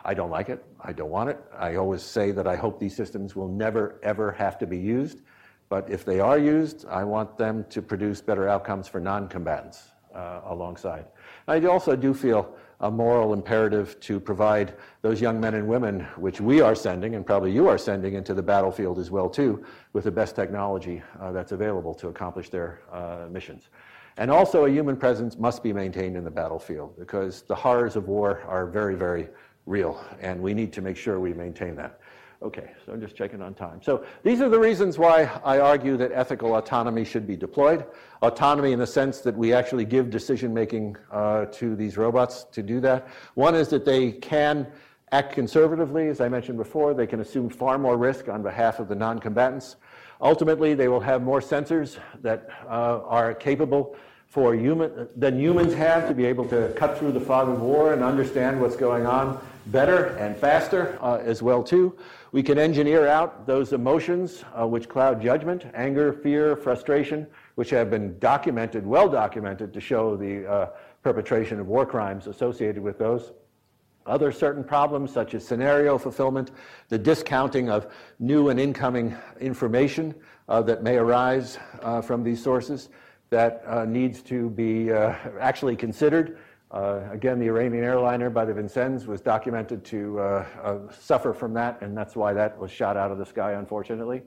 [0.03, 0.61] I don't like it.
[0.81, 1.39] I don't want it.
[1.57, 5.21] I always say that I hope these systems will never, ever have to be used.
[5.69, 9.83] But if they are used, I want them to produce better outcomes for non combatants
[10.13, 11.05] uh, alongside.
[11.47, 16.41] I also do feel a moral imperative to provide those young men and women, which
[16.41, 19.63] we are sending, and probably you are sending into the battlefield as well too,
[19.93, 23.69] with the best technology uh, that's available to accomplish their uh, missions.
[24.17, 28.07] And also, a human presence must be maintained in the battlefield because the horrors of
[28.07, 29.27] war are very, very
[29.65, 31.99] real, and we need to make sure we maintain that.
[32.41, 33.81] Okay, so I'm just checking on time.
[33.81, 37.85] So these are the reasons why I argue that ethical autonomy should be deployed.
[38.25, 42.63] Autonomy in the sense that we actually give decision making uh, to these robots to
[42.63, 43.07] do that.
[43.35, 44.67] One is that they can
[45.11, 46.93] act conservatively, as I mentioned before.
[46.93, 49.75] They can assume far more risk on behalf of the non combatants.
[50.21, 53.95] Ultimately, they will have more sensors that uh, are capable
[54.27, 57.93] for human, than humans have to be able to cut through the fog of war
[57.93, 61.95] and understand what's going on better and faster uh, as well too.
[62.31, 67.89] We can engineer out those emotions uh, which cloud judgment, anger, fear, frustration, which have
[67.89, 70.69] been documented, well documented, to show the uh,
[71.01, 73.31] perpetration of war crimes associated with those.
[74.05, 76.51] Other certain problems, such as scenario fulfillment,
[76.89, 77.87] the discounting of
[78.19, 80.13] new and incoming information
[80.47, 82.89] uh, that may arise uh, from these sources,
[83.31, 86.37] that uh, needs to be uh, actually considered
[86.71, 90.45] uh, again, the Iranian airliner by the Vincennes was documented to
[90.99, 94.23] suffer from that, and that's why that was shot out of the sky, unfortunately.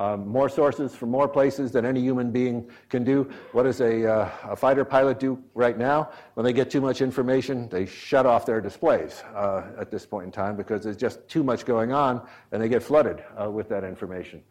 [0.00, 3.30] Um, more sources from more places than any human being can do.
[3.52, 6.08] What does a, uh, a, fighter pilot do right now?
[6.32, 10.24] When they get too much information, they shut off their displays uh, at this point
[10.24, 13.68] in time because there's just too much going on and they get flooded uh, with
[13.68, 14.42] that information.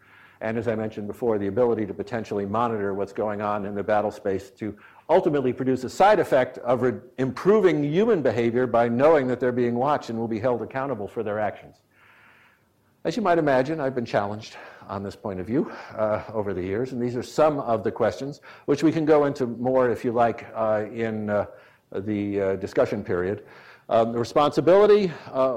[0.41, 3.83] And as I mentioned before, the ability to potentially monitor what's going on in the
[3.83, 4.77] battle space to
[5.09, 9.73] ultimately produce a side effect of re- improving human behavior by knowing that they're being
[9.73, 11.77] watched and will be held accountable for their actions.
[13.05, 14.55] As you might imagine, I've been challenged
[14.89, 17.91] on this point of view uh, over the years, and these are some of the
[17.91, 21.45] questions, which we can go into more, if you like, uh, in uh,
[21.91, 23.45] the uh, discussion period.
[23.87, 25.11] Um, the responsibility,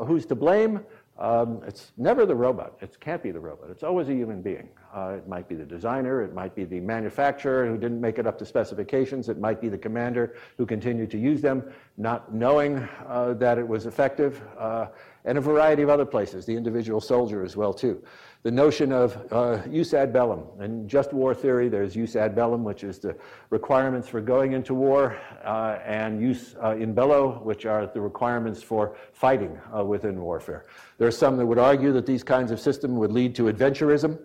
[0.07, 0.81] who's to blame?
[1.19, 2.79] Um, it's never the robot.
[2.81, 3.69] It can't be the robot.
[3.71, 4.69] It's always a human being.
[4.95, 6.23] Uh, it might be the designer.
[6.23, 9.29] It might be the manufacturer who didn't make it up to specifications.
[9.29, 13.67] It might be the commander who continued to use them, not knowing uh, that it
[13.67, 14.87] was effective, uh,
[15.25, 16.47] and a variety of other places.
[16.47, 18.03] The individual soldier as well too
[18.43, 20.45] the notion of uh, jus ad bellum.
[20.61, 23.17] In just war theory, there's jus ad bellum, which is the
[23.51, 28.61] requirements for going into war, uh, and jus uh, in bello, which are the requirements
[28.63, 30.65] for fighting uh, within warfare.
[30.99, 34.19] There are some that would argue that these kinds of systems would lead to adventurism,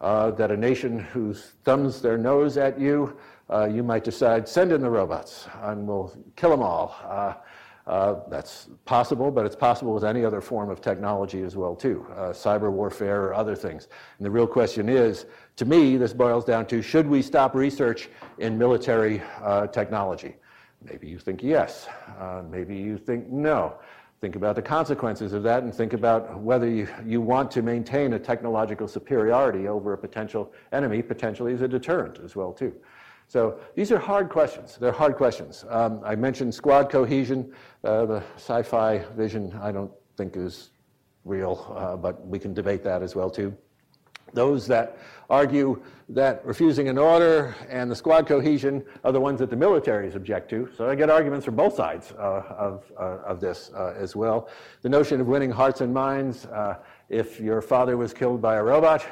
[0.00, 3.16] uh, that a nation who thumbs their nose at you,
[3.50, 7.42] uh, you might decide, send in the robots, and we'll kill them all.
[7.86, 12.06] Uh, that's possible, but it's possible with any other form of technology as well too,
[12.12, 13.88] uh, cyber warfare or other things.
[14.18, 15.26] And the real question is,
[15.56, 18.08] to me, this boils down to should we stop research
[18.38, 20.36] in military uh, technology?
[20.82, 21.86] Maybe you think yes.
[22.18, 23.74] Uh, maybe you think no.
[24.22, 28.14] Think about the consequences of that and think about whether you, you want to maintain
[28.14, 32.74] a technological superiority over a potential enemy, potentially as a deterrent as well too.
[33.28, 34.76] So these are hard questions.
[34.80, 35.64] They're hard questions.
[35.68, 37.52] Um, I mentioned squad cohesion.
[37.82, 40.70] Uh, the sci-fi vision I don't think is
[41.24, 43.56] real, uh, but we can debate that as well too.
[44.34, 44.98] Those that
[45.30, 50.16] argue that refusing an order and the squad cohesion are the ones that the militaries
[50.16, 50.68] object to.
[50.76, 54.48] So I get arguments from both sides uh, of, uh, of this uh, as well.
[54.82, 56.46] The notion of winning hearts and minds.
[56.46, 56.76] Uh,
[57.08, 59.06] if your father was killed by a robot,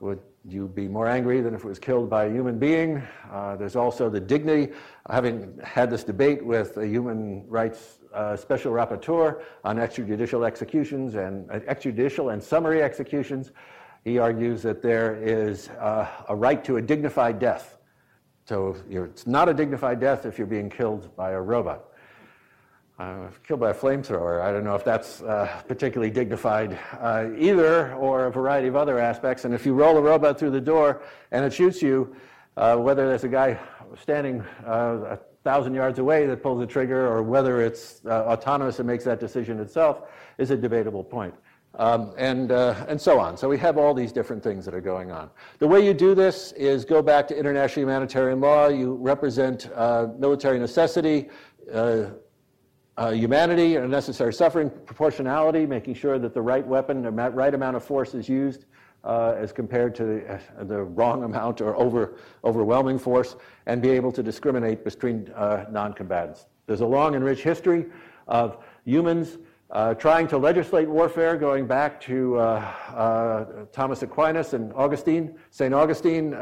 [0.00, 3.02] would you be more angry than if it was killed by a human being.
[3.30, 4.72] Uh, there's also the dignity,
[5.10, 11.50] having had this debate with a human rights uh, special rapporteur on extrajudicial executions and
[11.50, 13.52] uh, extrajudicial and summary executions.
[14.04, 17.78] He argues that there is uh, a right to a dignified death.
[18.46, 21.87] So it's not a dignified death if you're being killed by a robot
[22.98, 24.42] uh, killed by a flamethrower.
[24.42, 28.98] I don't know if that's uh, particularly dignified uh, either, or a variety of other
[28.98, 29.44] aspects.
[29.44, 32.14] And if you roll a robot through the door and it shoots you,
[32.56, 33.58] uh, whether there's a guy
[34.00, 38.80] standing uh, a thousand yards away that pulls the trigger, or whether it's uh, autonomous
[38.80, 40.02] and makes that decision itself,
[40.38, 41.34] is a debatable point.
[41.74, 43.36] Um, and, and so on.
[43.36, 45.30] So we have all these different things that are going on.
[45.60, 48.66] The way you do this is go back to international humanitarian law.
[48.66, 49.68] You represent
[50.18, 51.28] military necessity
[52.98, 57.76] uh, humanity and necessary suffering, proportionality, making sure that the right weapon, the right amount
[57.76, 58.64] of force is used
[59.04, 63.36] uh, as compared to the, uh, the, wrong amount or over, overwhelming force,
[63.66, 66.46] and be able to discriminate between uh, non combatants.
[66.66, 67.86] There's a long and rich history
[68.26, 69.38] of humans
[69.70, 75.72] uh, trying to legislate warfare going back to uh, Thomas Aquinas and Augustine, St.
[75.72, 76.32] Augustine,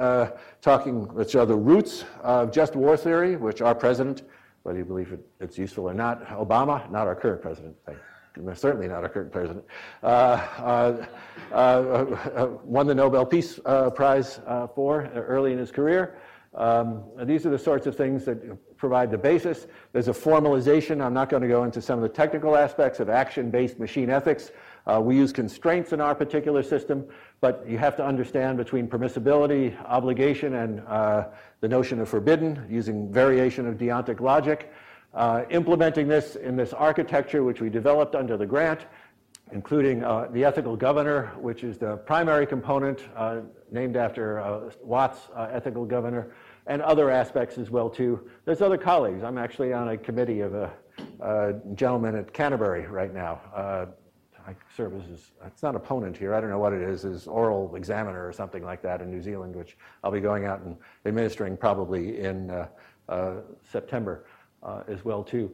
[0.62, 4.22] talking, which are the roots of just war theory, which our president,
[4.66, 7.76] whether you believe it, it's useful or not, Obama, not our current president,
[8.54, 9.64] certainly not our current president,
[10.02, 11.06] uh,
[11.52, 13.60] uh, won the Nobel Peace
[13.94, 14.40] Prize
[14.74, 16.18] for early in his career.
[16.54, 19.68] Um, these are the sorts of things that provide the basis.
[19.92, 21.00] There's a formalization.
[21.00, 24.50] I'm not going to go into some of the technical aspects of action-based machine ethics.
[24.86, 27.04] Uh, we use constraints in our particular system,
[27.40, 31.26] but you have to understand between permissibility, obligation, and uh,
[31.60, 34.72] the notion of forbidden using variation of deontic logic.
[35.14, 38.86] Uh, implementing this in this architecture, which we developed under the grant,
[39.52, 45.20] including uh, the ethical governor, which is the primary component uh, named after uh, Watt's
[45.36, 46.34] ethical governor,
[46.66, 48.28] and other aspects as well too.
[48.44, 49.22] There's other colleagues.
[49.22, 50.70] I'm actually on a committee of a,
[51.20, 53.88] a gentleman at Canterbury right now.
[54.46, 57.74] I serve as, it's not opponent here, I don't know what it is, is oral
[57.74, 61.56] examiner or something like that in New Zealand, which I'll be going out and administering
[61.56, 62.68] probably in uh,
[63.08, 63.34] uh,
[63.72, 64.24] September
[64.62, 65.50] uh, as well too.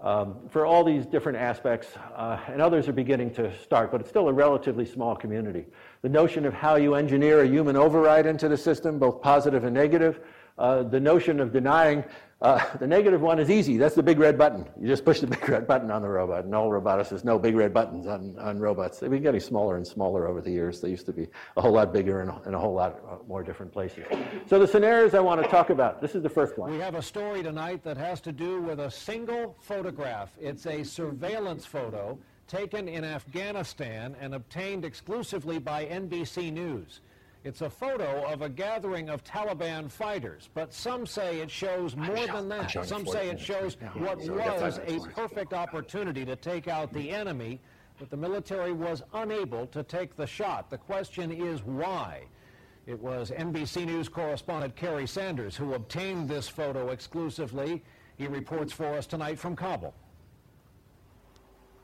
[0.00, 4.10] Um, for all these different aspects, uh, and others are beginning to start, but it's
[4.10, 5.64] still a relatively small community.
[6.02, 9.74] The notion of how you engineer a human override into the system, both positive and
[9.74, 10.20] negative,
[10.58, 12.04] uh, the notion of denying
[12.42, 13.76] uh, the negative one is easy.
[13.76, 14.66] That's the big red button.
[14.80, 16.44] You just push the big red button on the robot.
[16.44, 18.98] And all roboticists know big red buttons on, on robots.
[18.98, 20.80] They've been getting smaller and smaller over the years.
[20.80, 23.16] They used to be a whole lot bigger in a, in a whole lot uh,
[23.26, 24.04] more different places.
[24.46, 26.00] So the scenarios I want to talk about.
[26.00, 26.70] This is the first one.
[26.70, 30.30] We have a story tonight that has to do with a single photograph.
[30.40, 37.00] It's a surveillance photo taken in Afghanistan and obtained exclusively by NBC News.
[37.46, 42.26] It's a photo of a gathering of Taliban fighters, but some say it shows more
[42.26, 42.84] than that.
[42.84, 47.60] Some say it shows what was a perfect opportunity to take out the enemy,
[48.00, 50.70] but the military was unable to take the shot.
[50.70, 52.24] The question is why?
[52.84, 57.80] It was NBC News correspondent Kerry Sanders who obtained this photo exclusively.
[58.18, 59.94] He reports for us tonight from Kabul.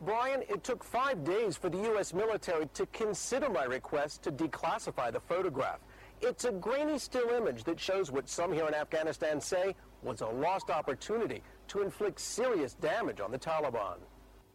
[0.05, 2.13] Brian, it took five days for the U.S.
[2.13, 5.79] military to consider my request to declassify the photograph.
[6.21, 10.27] It's a grainy still image that shows what some here in Afghanistan say was a
[10.27, 13.99] lost opportunity to inflict serious damage on the Taliban.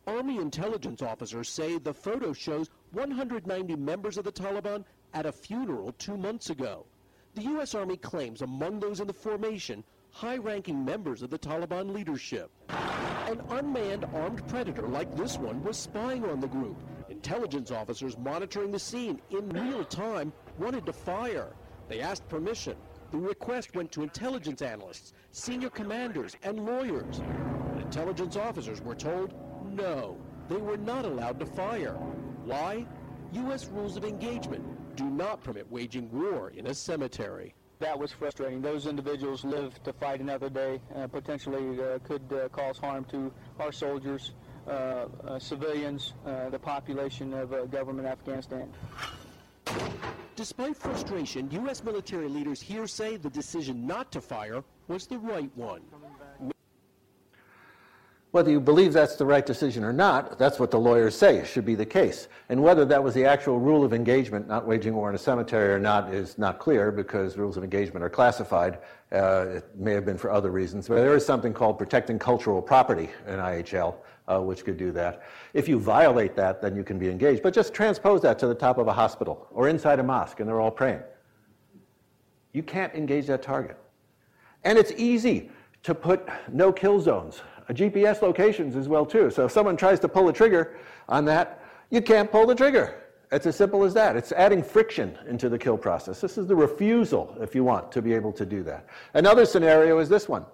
[0.05, 4.83] Army intelligence officers say the photo shows 190 members of the Taliban
[5.13, 6.85] at a funeral two months ago.
[7.35, 7.73] The U.S.
[7.73, 9.83] Army claims among those in the formation
[10.17, 12.49] high-ranking members of the Taliban leadership.
[12.69, 16.75] An unmanned armed predator like this one was spying on the group.
[17.07, 21.53] Intelligence officers monitoring the scene in real time wanted to fire.
[21.87, 22.77] They asked permission.
[23.11, 27.21] The request went to intelligence analysts, senior commanders, and lawyers.
[27.75, 29.35] Intelligence officers were told
[29.71, 30.17] no,
[30.49, 31.93] they were not allowed to fire.
[32.43, 32.87] Why?
[33.33, 33.67] U.S.
[33.67, 34.65] rules of engagement
[34.95, 38.61] do not permit waging war in a cemetery that was frustrating.
[38.61, 43.31] Those individuals live to fight another day, uh, potentially uh, could uh, cause harm to
[43.59, 44.31] our soldiers,
[44.67, 48.69] uh, uh, civilians, uh, the population of government Afghanistan.
[50.35, 51.83] Despite frustration, U.S.
[51.83, 55.81] military leaders here say the decision not to fire was the right one.
[58.31, 61.65] Whether you believe that's the right decision or not, that's what the lawyers say should
[61.65, 62.27] be the case.
[62.49, 65.73] And whether that was the actual rule of engagement, not waging war in a cemetery
[65.73, 68.79] or not, is not clear because rules of engagement are classified.
[69.13, 72.61] Uh, it may have been for other reasons, but there is something called protecting cultural
[72.61, 73.95] property in IHL,
[74.27, 75.23] uh, which could do that.
[75.53, 77.41] If you violate that, then you can be engaged.
[77.41, 80.49] But just transpose that to the top of a hospital or inside a mosque and
[80.49, 81.01] they're all praying.
[82.51, 83.77] You can't engage that target.
[84.65, 85.49] And it's easy
[85.83, 87.41] to put no kill zones
[87.73, 89.29] GPS locations as well too.
[89.29, 90.77] So if someone tries to pull a trigger
[91.09, 93.03] on that, you can't pull the trigger.
[93.31, 94.15] It's as simple as that.
[94.15, 96.21] It's adding friction into the kill process.
[96.21, 98.85] This is the refusal, if you want, to be able to do that.
[99.13, 100.45] Another scenario is this one.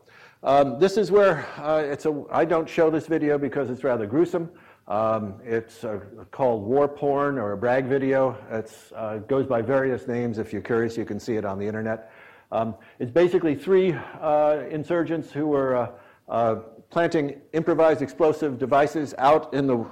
[0.41, 2.23] Um, this is where uh, it's a.
[2.31, 4.49] I don't show this video because it's rather gruesome.
[4.87, 5.99] Um, it's uh,
[6.31, 8.37] called war porn or a brag video.
[8.51, 10.39] It uh, goes by various names.
[10.39, 12.11] If you're curious, you can see it on the internet.
[12.51, 15.91] Um, it's basically three uh, insurgents who were uh,
[16.27, 16.55] uh,
[16.93, 19.83] planting improvised explosive devices out in the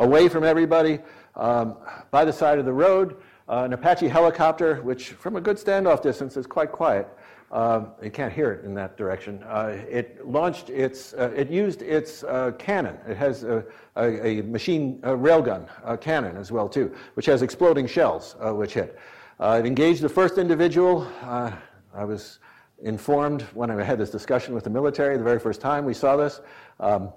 [0.00, 0.98] away from everybody
[1.36, 1.76] um,
[2.10, 3.16] by the side of the road.
[3.48, 7.08] Uh, an Apache helicopter, which from a good standoff distance is quite quiet,
[7.52, 9.42] um, you can't hear it in that direction.
[9.44, 12.98] Uh, it launched its, uh, it used its uh, cannon.
[13.08, 13.64] It has a,
[13.96, 15.68] a, a machine a railgun
[16.00, 18.98] cannon as well too, which has exploding shells which hit.
[19.40, 21.06] it engaged the first individual.
[21.22, 22.40] I was
[22.82, 26.16] informed when I had this discussion with the military the very first time we saw
[26.16, 26.40] this,
[26.80, 27.12] um,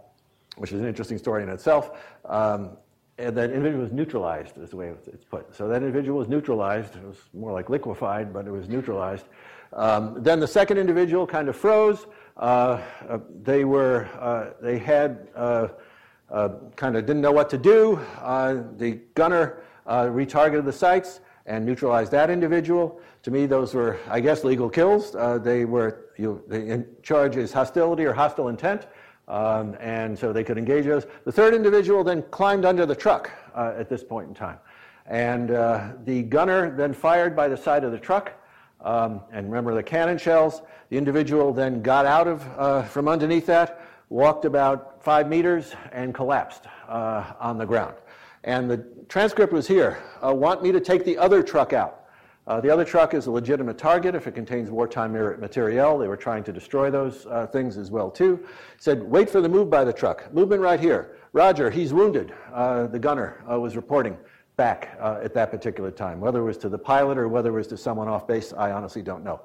[0.58, 1.92] which is an interesting story in itself.
[2.26, 2.78] Um,
[3.18, 5.56] and that individual was neutralized, is the way it's put.
[5.56, 6.96] So that individual was neutralized.
[6.96, 9.26] It was more like liquefied, but it was neutralized.
[9.74, 12.08] Um, then the second individual kind of froze.
[12.38, 15.68] Uh, uh, they were, uh, they had uh,
[16.32, 18.00] uh, kind of didn't know what to do.
[18.20, 23.00] Uh, the gunner retargeted the sights and neutralized that individual.
[23.24, 25.12] To me, those were, I guess, legal kills.
[25.44, 28.88] they were, you, the charge is hostility or hostile intent.
[29.28, 31.06] Um, and so they could engage those.
[31.26, 34.58] The third individual then climbed under the truck at this point in time.
[35.06, 35.50] And
[36.06, 38.34] the gunner then fired by the side of the truck
[38.84, 40.62] um, and remember the cannon shells.
[40.90, 46.14] The individual then got out of uh, from underneath that, walked about five meters, and
[46.14, 47.96] collapsed uh, on the ground.
[48.44, 50.02] And the transcript was here.
[50.26, 52.06] Uh, want me to take the other truck out?
[52.48, 55.98] Uh, the other truck is a legitimate target if it contains wartime materiel.
[55.98, 58.46] They were trying to destroy those uh, things as well too.
[58.78, 60.34] Said, wait for the move by the truck.
[60.34, 61.18] Movement right here.
[61.34, 62.34] Roger, he's wounded.
[62.52, 64.18] Uh, the gunner was reporting
[64.58, 66.20] back uh, at that particular time.
[66.20, 68.72] Whether it was to the pilot or whether it was to someone off base, I
[68.72, 69.42] honestly don't know.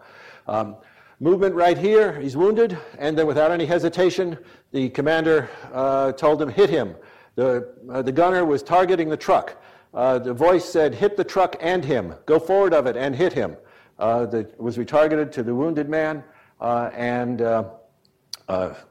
[0.49, 0.77] Um,
[1.21, 4.37] movement right here, he's wounded, and then without any hesitation,
[4.73, 6.97] the commander uh, told him, hit him.
[7.37, 9.63] The, uh, the gunner was targeting the truck.
[9.95, 12.15] Uh, the voice said, hit the truck and him.
[12.27, 13.57] Go forward of it and hit him.
[13.99, 16.25] Uh, the, was retargeted to the wounded man
[16.61, 17.39] uh, and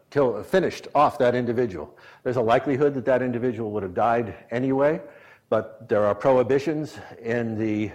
[0.10, 1.96] kill, finished off that individual.
[2.24, 5.02] There's a likelihood that that individual would have died anyway
[5.50, 7.92] but there are prohibitions in the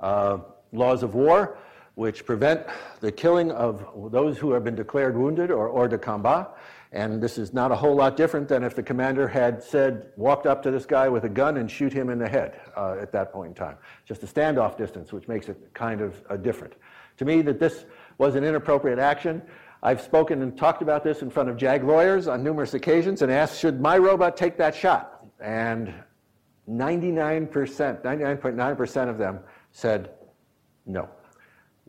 [0.00, 0.38] uh,
[0.72, 1.58] laws of war
[1.94, 2.66] which prevent
[3.00, 6.48] the killing of those who have been declared wounded or hors de combat.
[6.92, 10.46] And this is not a whole lot different than if the commander had said, walked
[10.46, 13.10] up to this guy with a gun and shoot him in the head uh, at
[13.12, 13.76] that point in time.
[14.06, 16.74] Just a standoff distance, which makes it kind of uh, different.
[17.16, 17.84] To me, that this
[18.18, 19.42] was an inappropriate action.
[19.82, 23.30] I've spoken and talked about this in front of JAG lawyers on numerous occasions and
[23.30, 25.26] asked, should my robot take that shot?
[25.40, 25.92] And
[26.68, 29.40] 99%, 99.9% of them
[29.72, 30.10] said
[30.86, 31.08] no.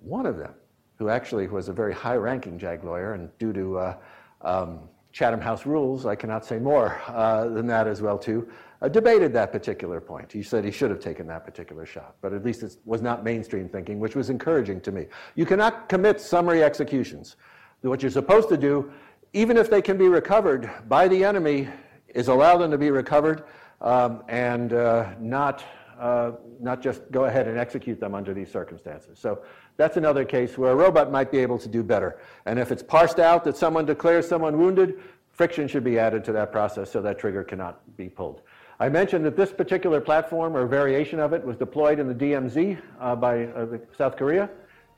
[0.05, 0.53] One of them,
[0.97, 3.97] who actually was a very high ranking JAG lawyer, and due to uh,
[4.41, 4.79] um,
[5.11, 8.47] Chatham House rules, I cannot say more uh, than that as well, too,
[8.81, 10.31] uh, debated that particular point.
[10.31, 13.23] He said he should have taken that particular shot, but at least it was not
[13.23, 15.07] mainstream thinking, which was encouraging to me.
[15.35, 17.35] You cannot commit summary executions.
[17.81, 18.91] What you're supposed to do,
[19.33, 21.67] even if they can be recovered by the enemy,
[22.13, 23.43] is allow them to be recovered
[23.81, 25.63] um, and uh, not,
[26.05, 29.17] uh, not just go ahead and execute them under these circumstances.
[29.17, 29.39] So
[29.75, 32.19] that's another case where a robot might be able to do better.
[32.45, 34.99] And if it's parsed out that someone declares someone wounded,
[35.31, 38.43] friction should be added to that process so that trigger cannot be pulled.
[38.79, 42.79] I mentioned that this particular platform or variation of it was deployed in the DMZ
[42.99, 43.65] uh, by uh,
[43.97, 44.47] South Korea.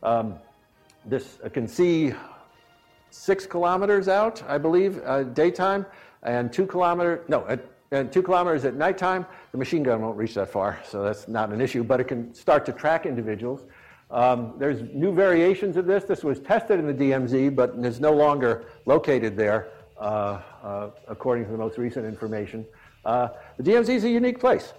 [0.04, 0.36] Um,
[1.06, 2.14] this can see
[3.12, 5.86] six kilometers out, I believe, uh, daytime,
[6.24, 7.46] and two kilometers, no,
[7.92, 11.52] and two kilometers at nighttime, the machine gun won't reach that far, so that's not
[11.52, 13.64] an issue, but it can start to track individuals.
[14.10, 16.06] Um, there's new variations of this.
[16.06, 19.70] This was tested in the DMZ, but is no longer located there,
[20.00, 22.66] uh, uh, according to the most recent information.
[23.04, 24.74] Uh, the DMZ is a unique place.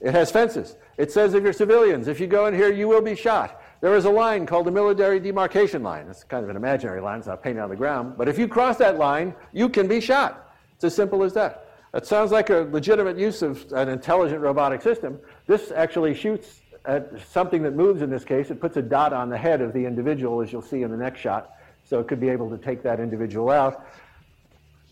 [0.00, 0.76] It has fences.
[0.98, 3.62] It says if you're civilians, if you go in here, you will be shot.
[3.80, 6.06] There is a line called the military demarcation line.
[6.08, 8.14] It's kind of an imaginary line, it's not painted on the ground.
[8.16, 10.54] But if you cross that line, you can be shot.
[10.74, 11.63] It's as simple as that.
[11.94, 15.16] That sounds like a legitimate use of an intelligent robotic system.
[15.46, 18.50] This actually shoots at something that moves in this case.
[18.50, 20.96] It puts a dot on the head of the individual, as you'll see in the
[20.96, 21.52] next shot.
[21.84, 23.86] So it could be able to take that individual out.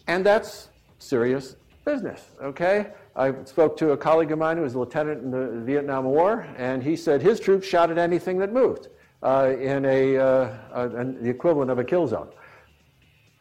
[0.07, 0.69] And that's
[1.01, 2.93] serious business, okay?
[3.17, 6.47] I spoke to a colleague of mine who was a lieutenant in the Vietnam War,
[6.57, 8.87] and he said his troops shot at anything that moved
[9.25, 12.29] uh, in a, uh, the equivalent of a kill zone.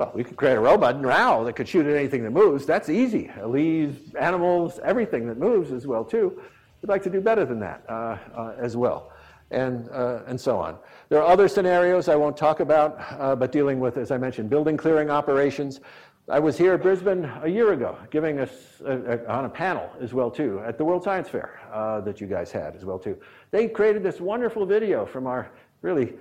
[0.01, 2.65] Well, we could create a robot now that could shoot at anything that moves.
[2.65, 3.29] That's easy.
[3.45, 6.41] Leaves, animals, everything that moves as well too.
[6.81, 9.11] We'd like to do better than that uh, uh, as well,
[9.51, 10.79] and uh, and so on.
[11.09, 14.49] There are other scenarios I won't talk about, uh, but dealing with, as I mentioned,
[14.49, 15.81] building clearing operations.
[16.27, 20.31] I was here at Brisbane a year ago, giving us on a panel as well
[20.31, 23.19] too at the World Science Fair uh, that you guys had as well too.
[23.51, 25.51] They created this wonderful video from our
[25.83, 26.13] really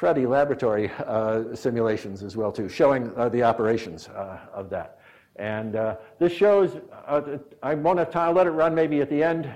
[0.00, 4.98] cruddy laboratory uh, simulations as well too, showing uh, the operations uh, of that.
[5.36, 9.10] And uh, this shows, uh, I won't have time, I'll let it run maybe at
[9.10, 9.52] the end,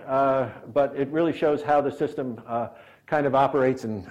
[0.75, 2.43] but it really shows how the system
[3.07, 4.07] kind of operates and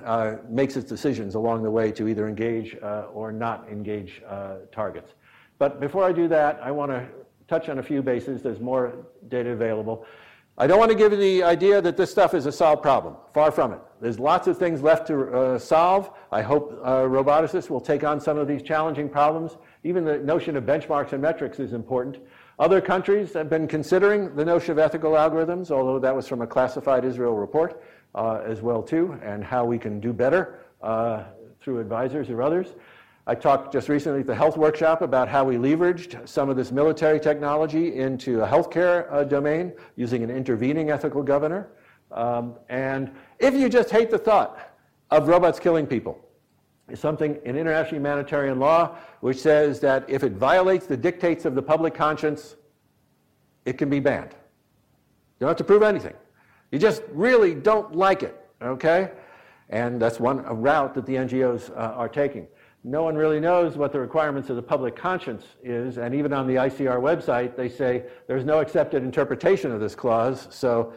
[0.50, 2.76] makes its decisions along the way to either engage
[3.14, 4.24] or not engage
[4.72, 5.14] targets.
[5.60, 7.08] But before I do that, I want to
[7.48, 8.42] touch on a few bases.
[8.42, 10.06] There's more data available.
[10.56, 13.16] I don't want to give you the idea that this stuff is a solved problem.
[13.34, 13.80] Far from it.
[14.00, 16.12] There's lots of things left to uh, solve.
[16.32, 19.58] I hope uh, roboticists will take on some of these challenging problems.
[19.84, 22.20] Even the notion of benchmarks and metrics is important.
[22.60, 26.48] Other countries have been considering the notion of ethical algorithms, although that was from a
[26.48, 27.82] classified Israel report
[28.14, 31.24] uh, as well too, and how we can do better uh,
[31.62, 32.76] through advisors or others.
[33.26, 36.74] I talked just recently at the health workshop about how we leveraged some of this
[36.74, 41.70] military technology into a healthcare uh, domain using an intervening ethical governor.
[42.12, 44.74] Um, and if you just hate the thought
[45.10, 46.20] of robots killing people,
[46.90, 51.56] is something in international humanitarian law which says that if it violates the dictates of
[51.56, 52.58] the public conscience,
[53.64, 54.32] it can be banned.
[54.32, 56.14] You don't have to prove anything.
[56.72, 59.12] You just really don't like it, okay?
[59.70, 62.48] And that's one route that the NGOs uh, are taking
[62.84, 66.48] no one really knows what the requirements of the public conscience is, and even on
[66.48, 70.94] the ICR website, they say there's no accepted interpretation of this clause, so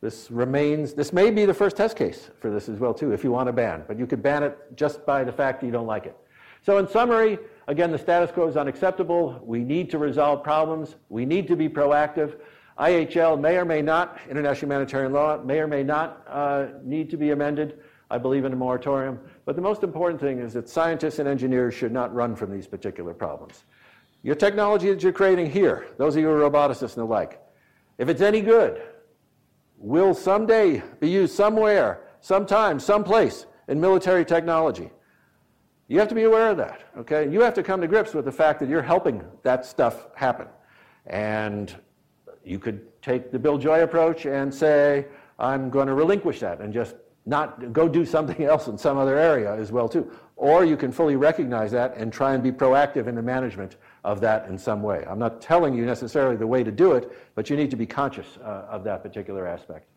[0.00, 3.22] this remains, this may be the first test case for this as well too, if
[3.22, 5.72] you want to ban, but you could ban it just by the fact that you
[5.72, 6.16] don't like it.
[6.62, 9.40] So in summary, again, the status quo is unacceptable.
[9.44, 10.96] We need to resolve problems.
[11.08, 12.38] We need to be proactive.
[12.78, 17.16] IHL may or may not, international humanitarian law, may or may not uh, need to
[17.16, 17.78] be amended.
[18.10, 19.18] I believe in a moratorium.
[19.48, 22.66] But the most important thing is that scientists and engineers should not run from these
[22.66, 23.64] particular problems.
[24.22, 27.40] Your technology that you're creating here, those of you who are roboticists and the like,
[27.96, 28.82] if it's any good,
[29.78, 34.90] will someday be used somewhere, sometime, someplace in military technology.
[35.86, 37.26] You have to be aware of that, okay?
[37.26, 40.48] You have to come to grips with the fact that you're helping that stuff happen.
[41.06, 41.74] And
[42.44, 45.06] you could take the Bill Joy approach and say,
[45.38, 46.96] I'm going to relinquish that and just
[47.28, 50.10] not go do something else in some other area as well too.
[50.36, 54.20] Or you can fully recognize that and try and be proactive in the management of
[54.22, 55.04] that in some way.
[55.08, 57.86] I'm not telling you necessarily the way to do it, but you need to be
[57.86, 59.88] conscious uh, of that particular aspect.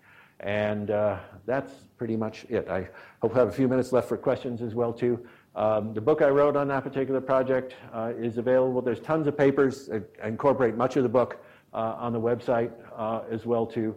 [0.41, 2.67] And uh, that's pretty much it.
[2.67, 2.89] I
[3.21, 5.25] hope I have a few minutes left for questions as well too.
[5.55, 8.81] Um, the book I wrote on that particular project uh, is available.
[8.81, 13.21] There's tons of papers that incorporate much of the book uh, on the website uh,
[13.29, 13.95] as well too.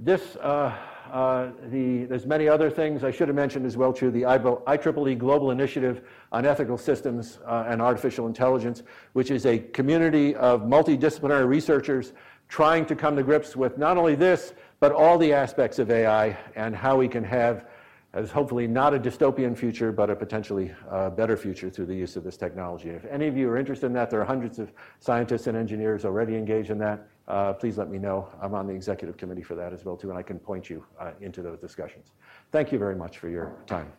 [0.00, 0.74] This uh,
[1.12, 4.10] uh, the, there's many other things I should have mentioned as well too.
[4.10, 6.02] The IEEE Global Initiative
[6.32, 8.82] on Ethical Systems uh, and Artificial Intelligence,
[9.12, 12.12] which is a community of multidisciplinary researchers
[12.48, 16.36] trying to come to grips with not only this, but all the aspects of AI
[16.56, 17.66] and how we can have
[18.14, 22.16] as hopefully not a dystopian future, but a potentially uh, better future through the use
[22.16, 22.88] of this technology.
[22.88, 26.04] If any of you are interested in that, there are hundreds of scientists and engineers
[26.04, 28.28] already engaged in that uh, please let me know.
[28.40, 30.84] I'm on the executive committee for that as well too, and I can point you
[30.98, 32.12] uh, into those discussions.
[32.50, 33.92] Thank you very much for your time.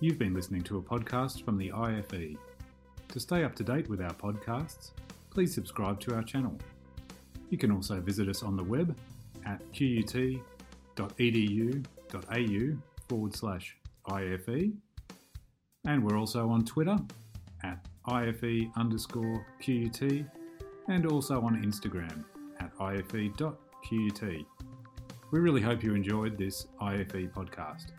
[0.00, 2.36] You've been listening to a podcast from the IFE.
[3.08, 4.90] To stay up to date with our podcasts,
[5.30, 6.56] please subscribe to our channel.
[7.50, 8.96] You can also visit us on the web
[9.46, 10.42] at qut.edu.au
[13.08, 13.76] forward slash
[14.08, 14.72] IFE.
[15.84, 16.98] And we're also on Twitter
[17.62, 20.02] at IFE underscore QUT
[20.88, 22.24] and also on Instagram
[22.60, 24.22] at IFE.QUT.
[25.30, 27.92] We really hope you enjoyed this IFE podcast.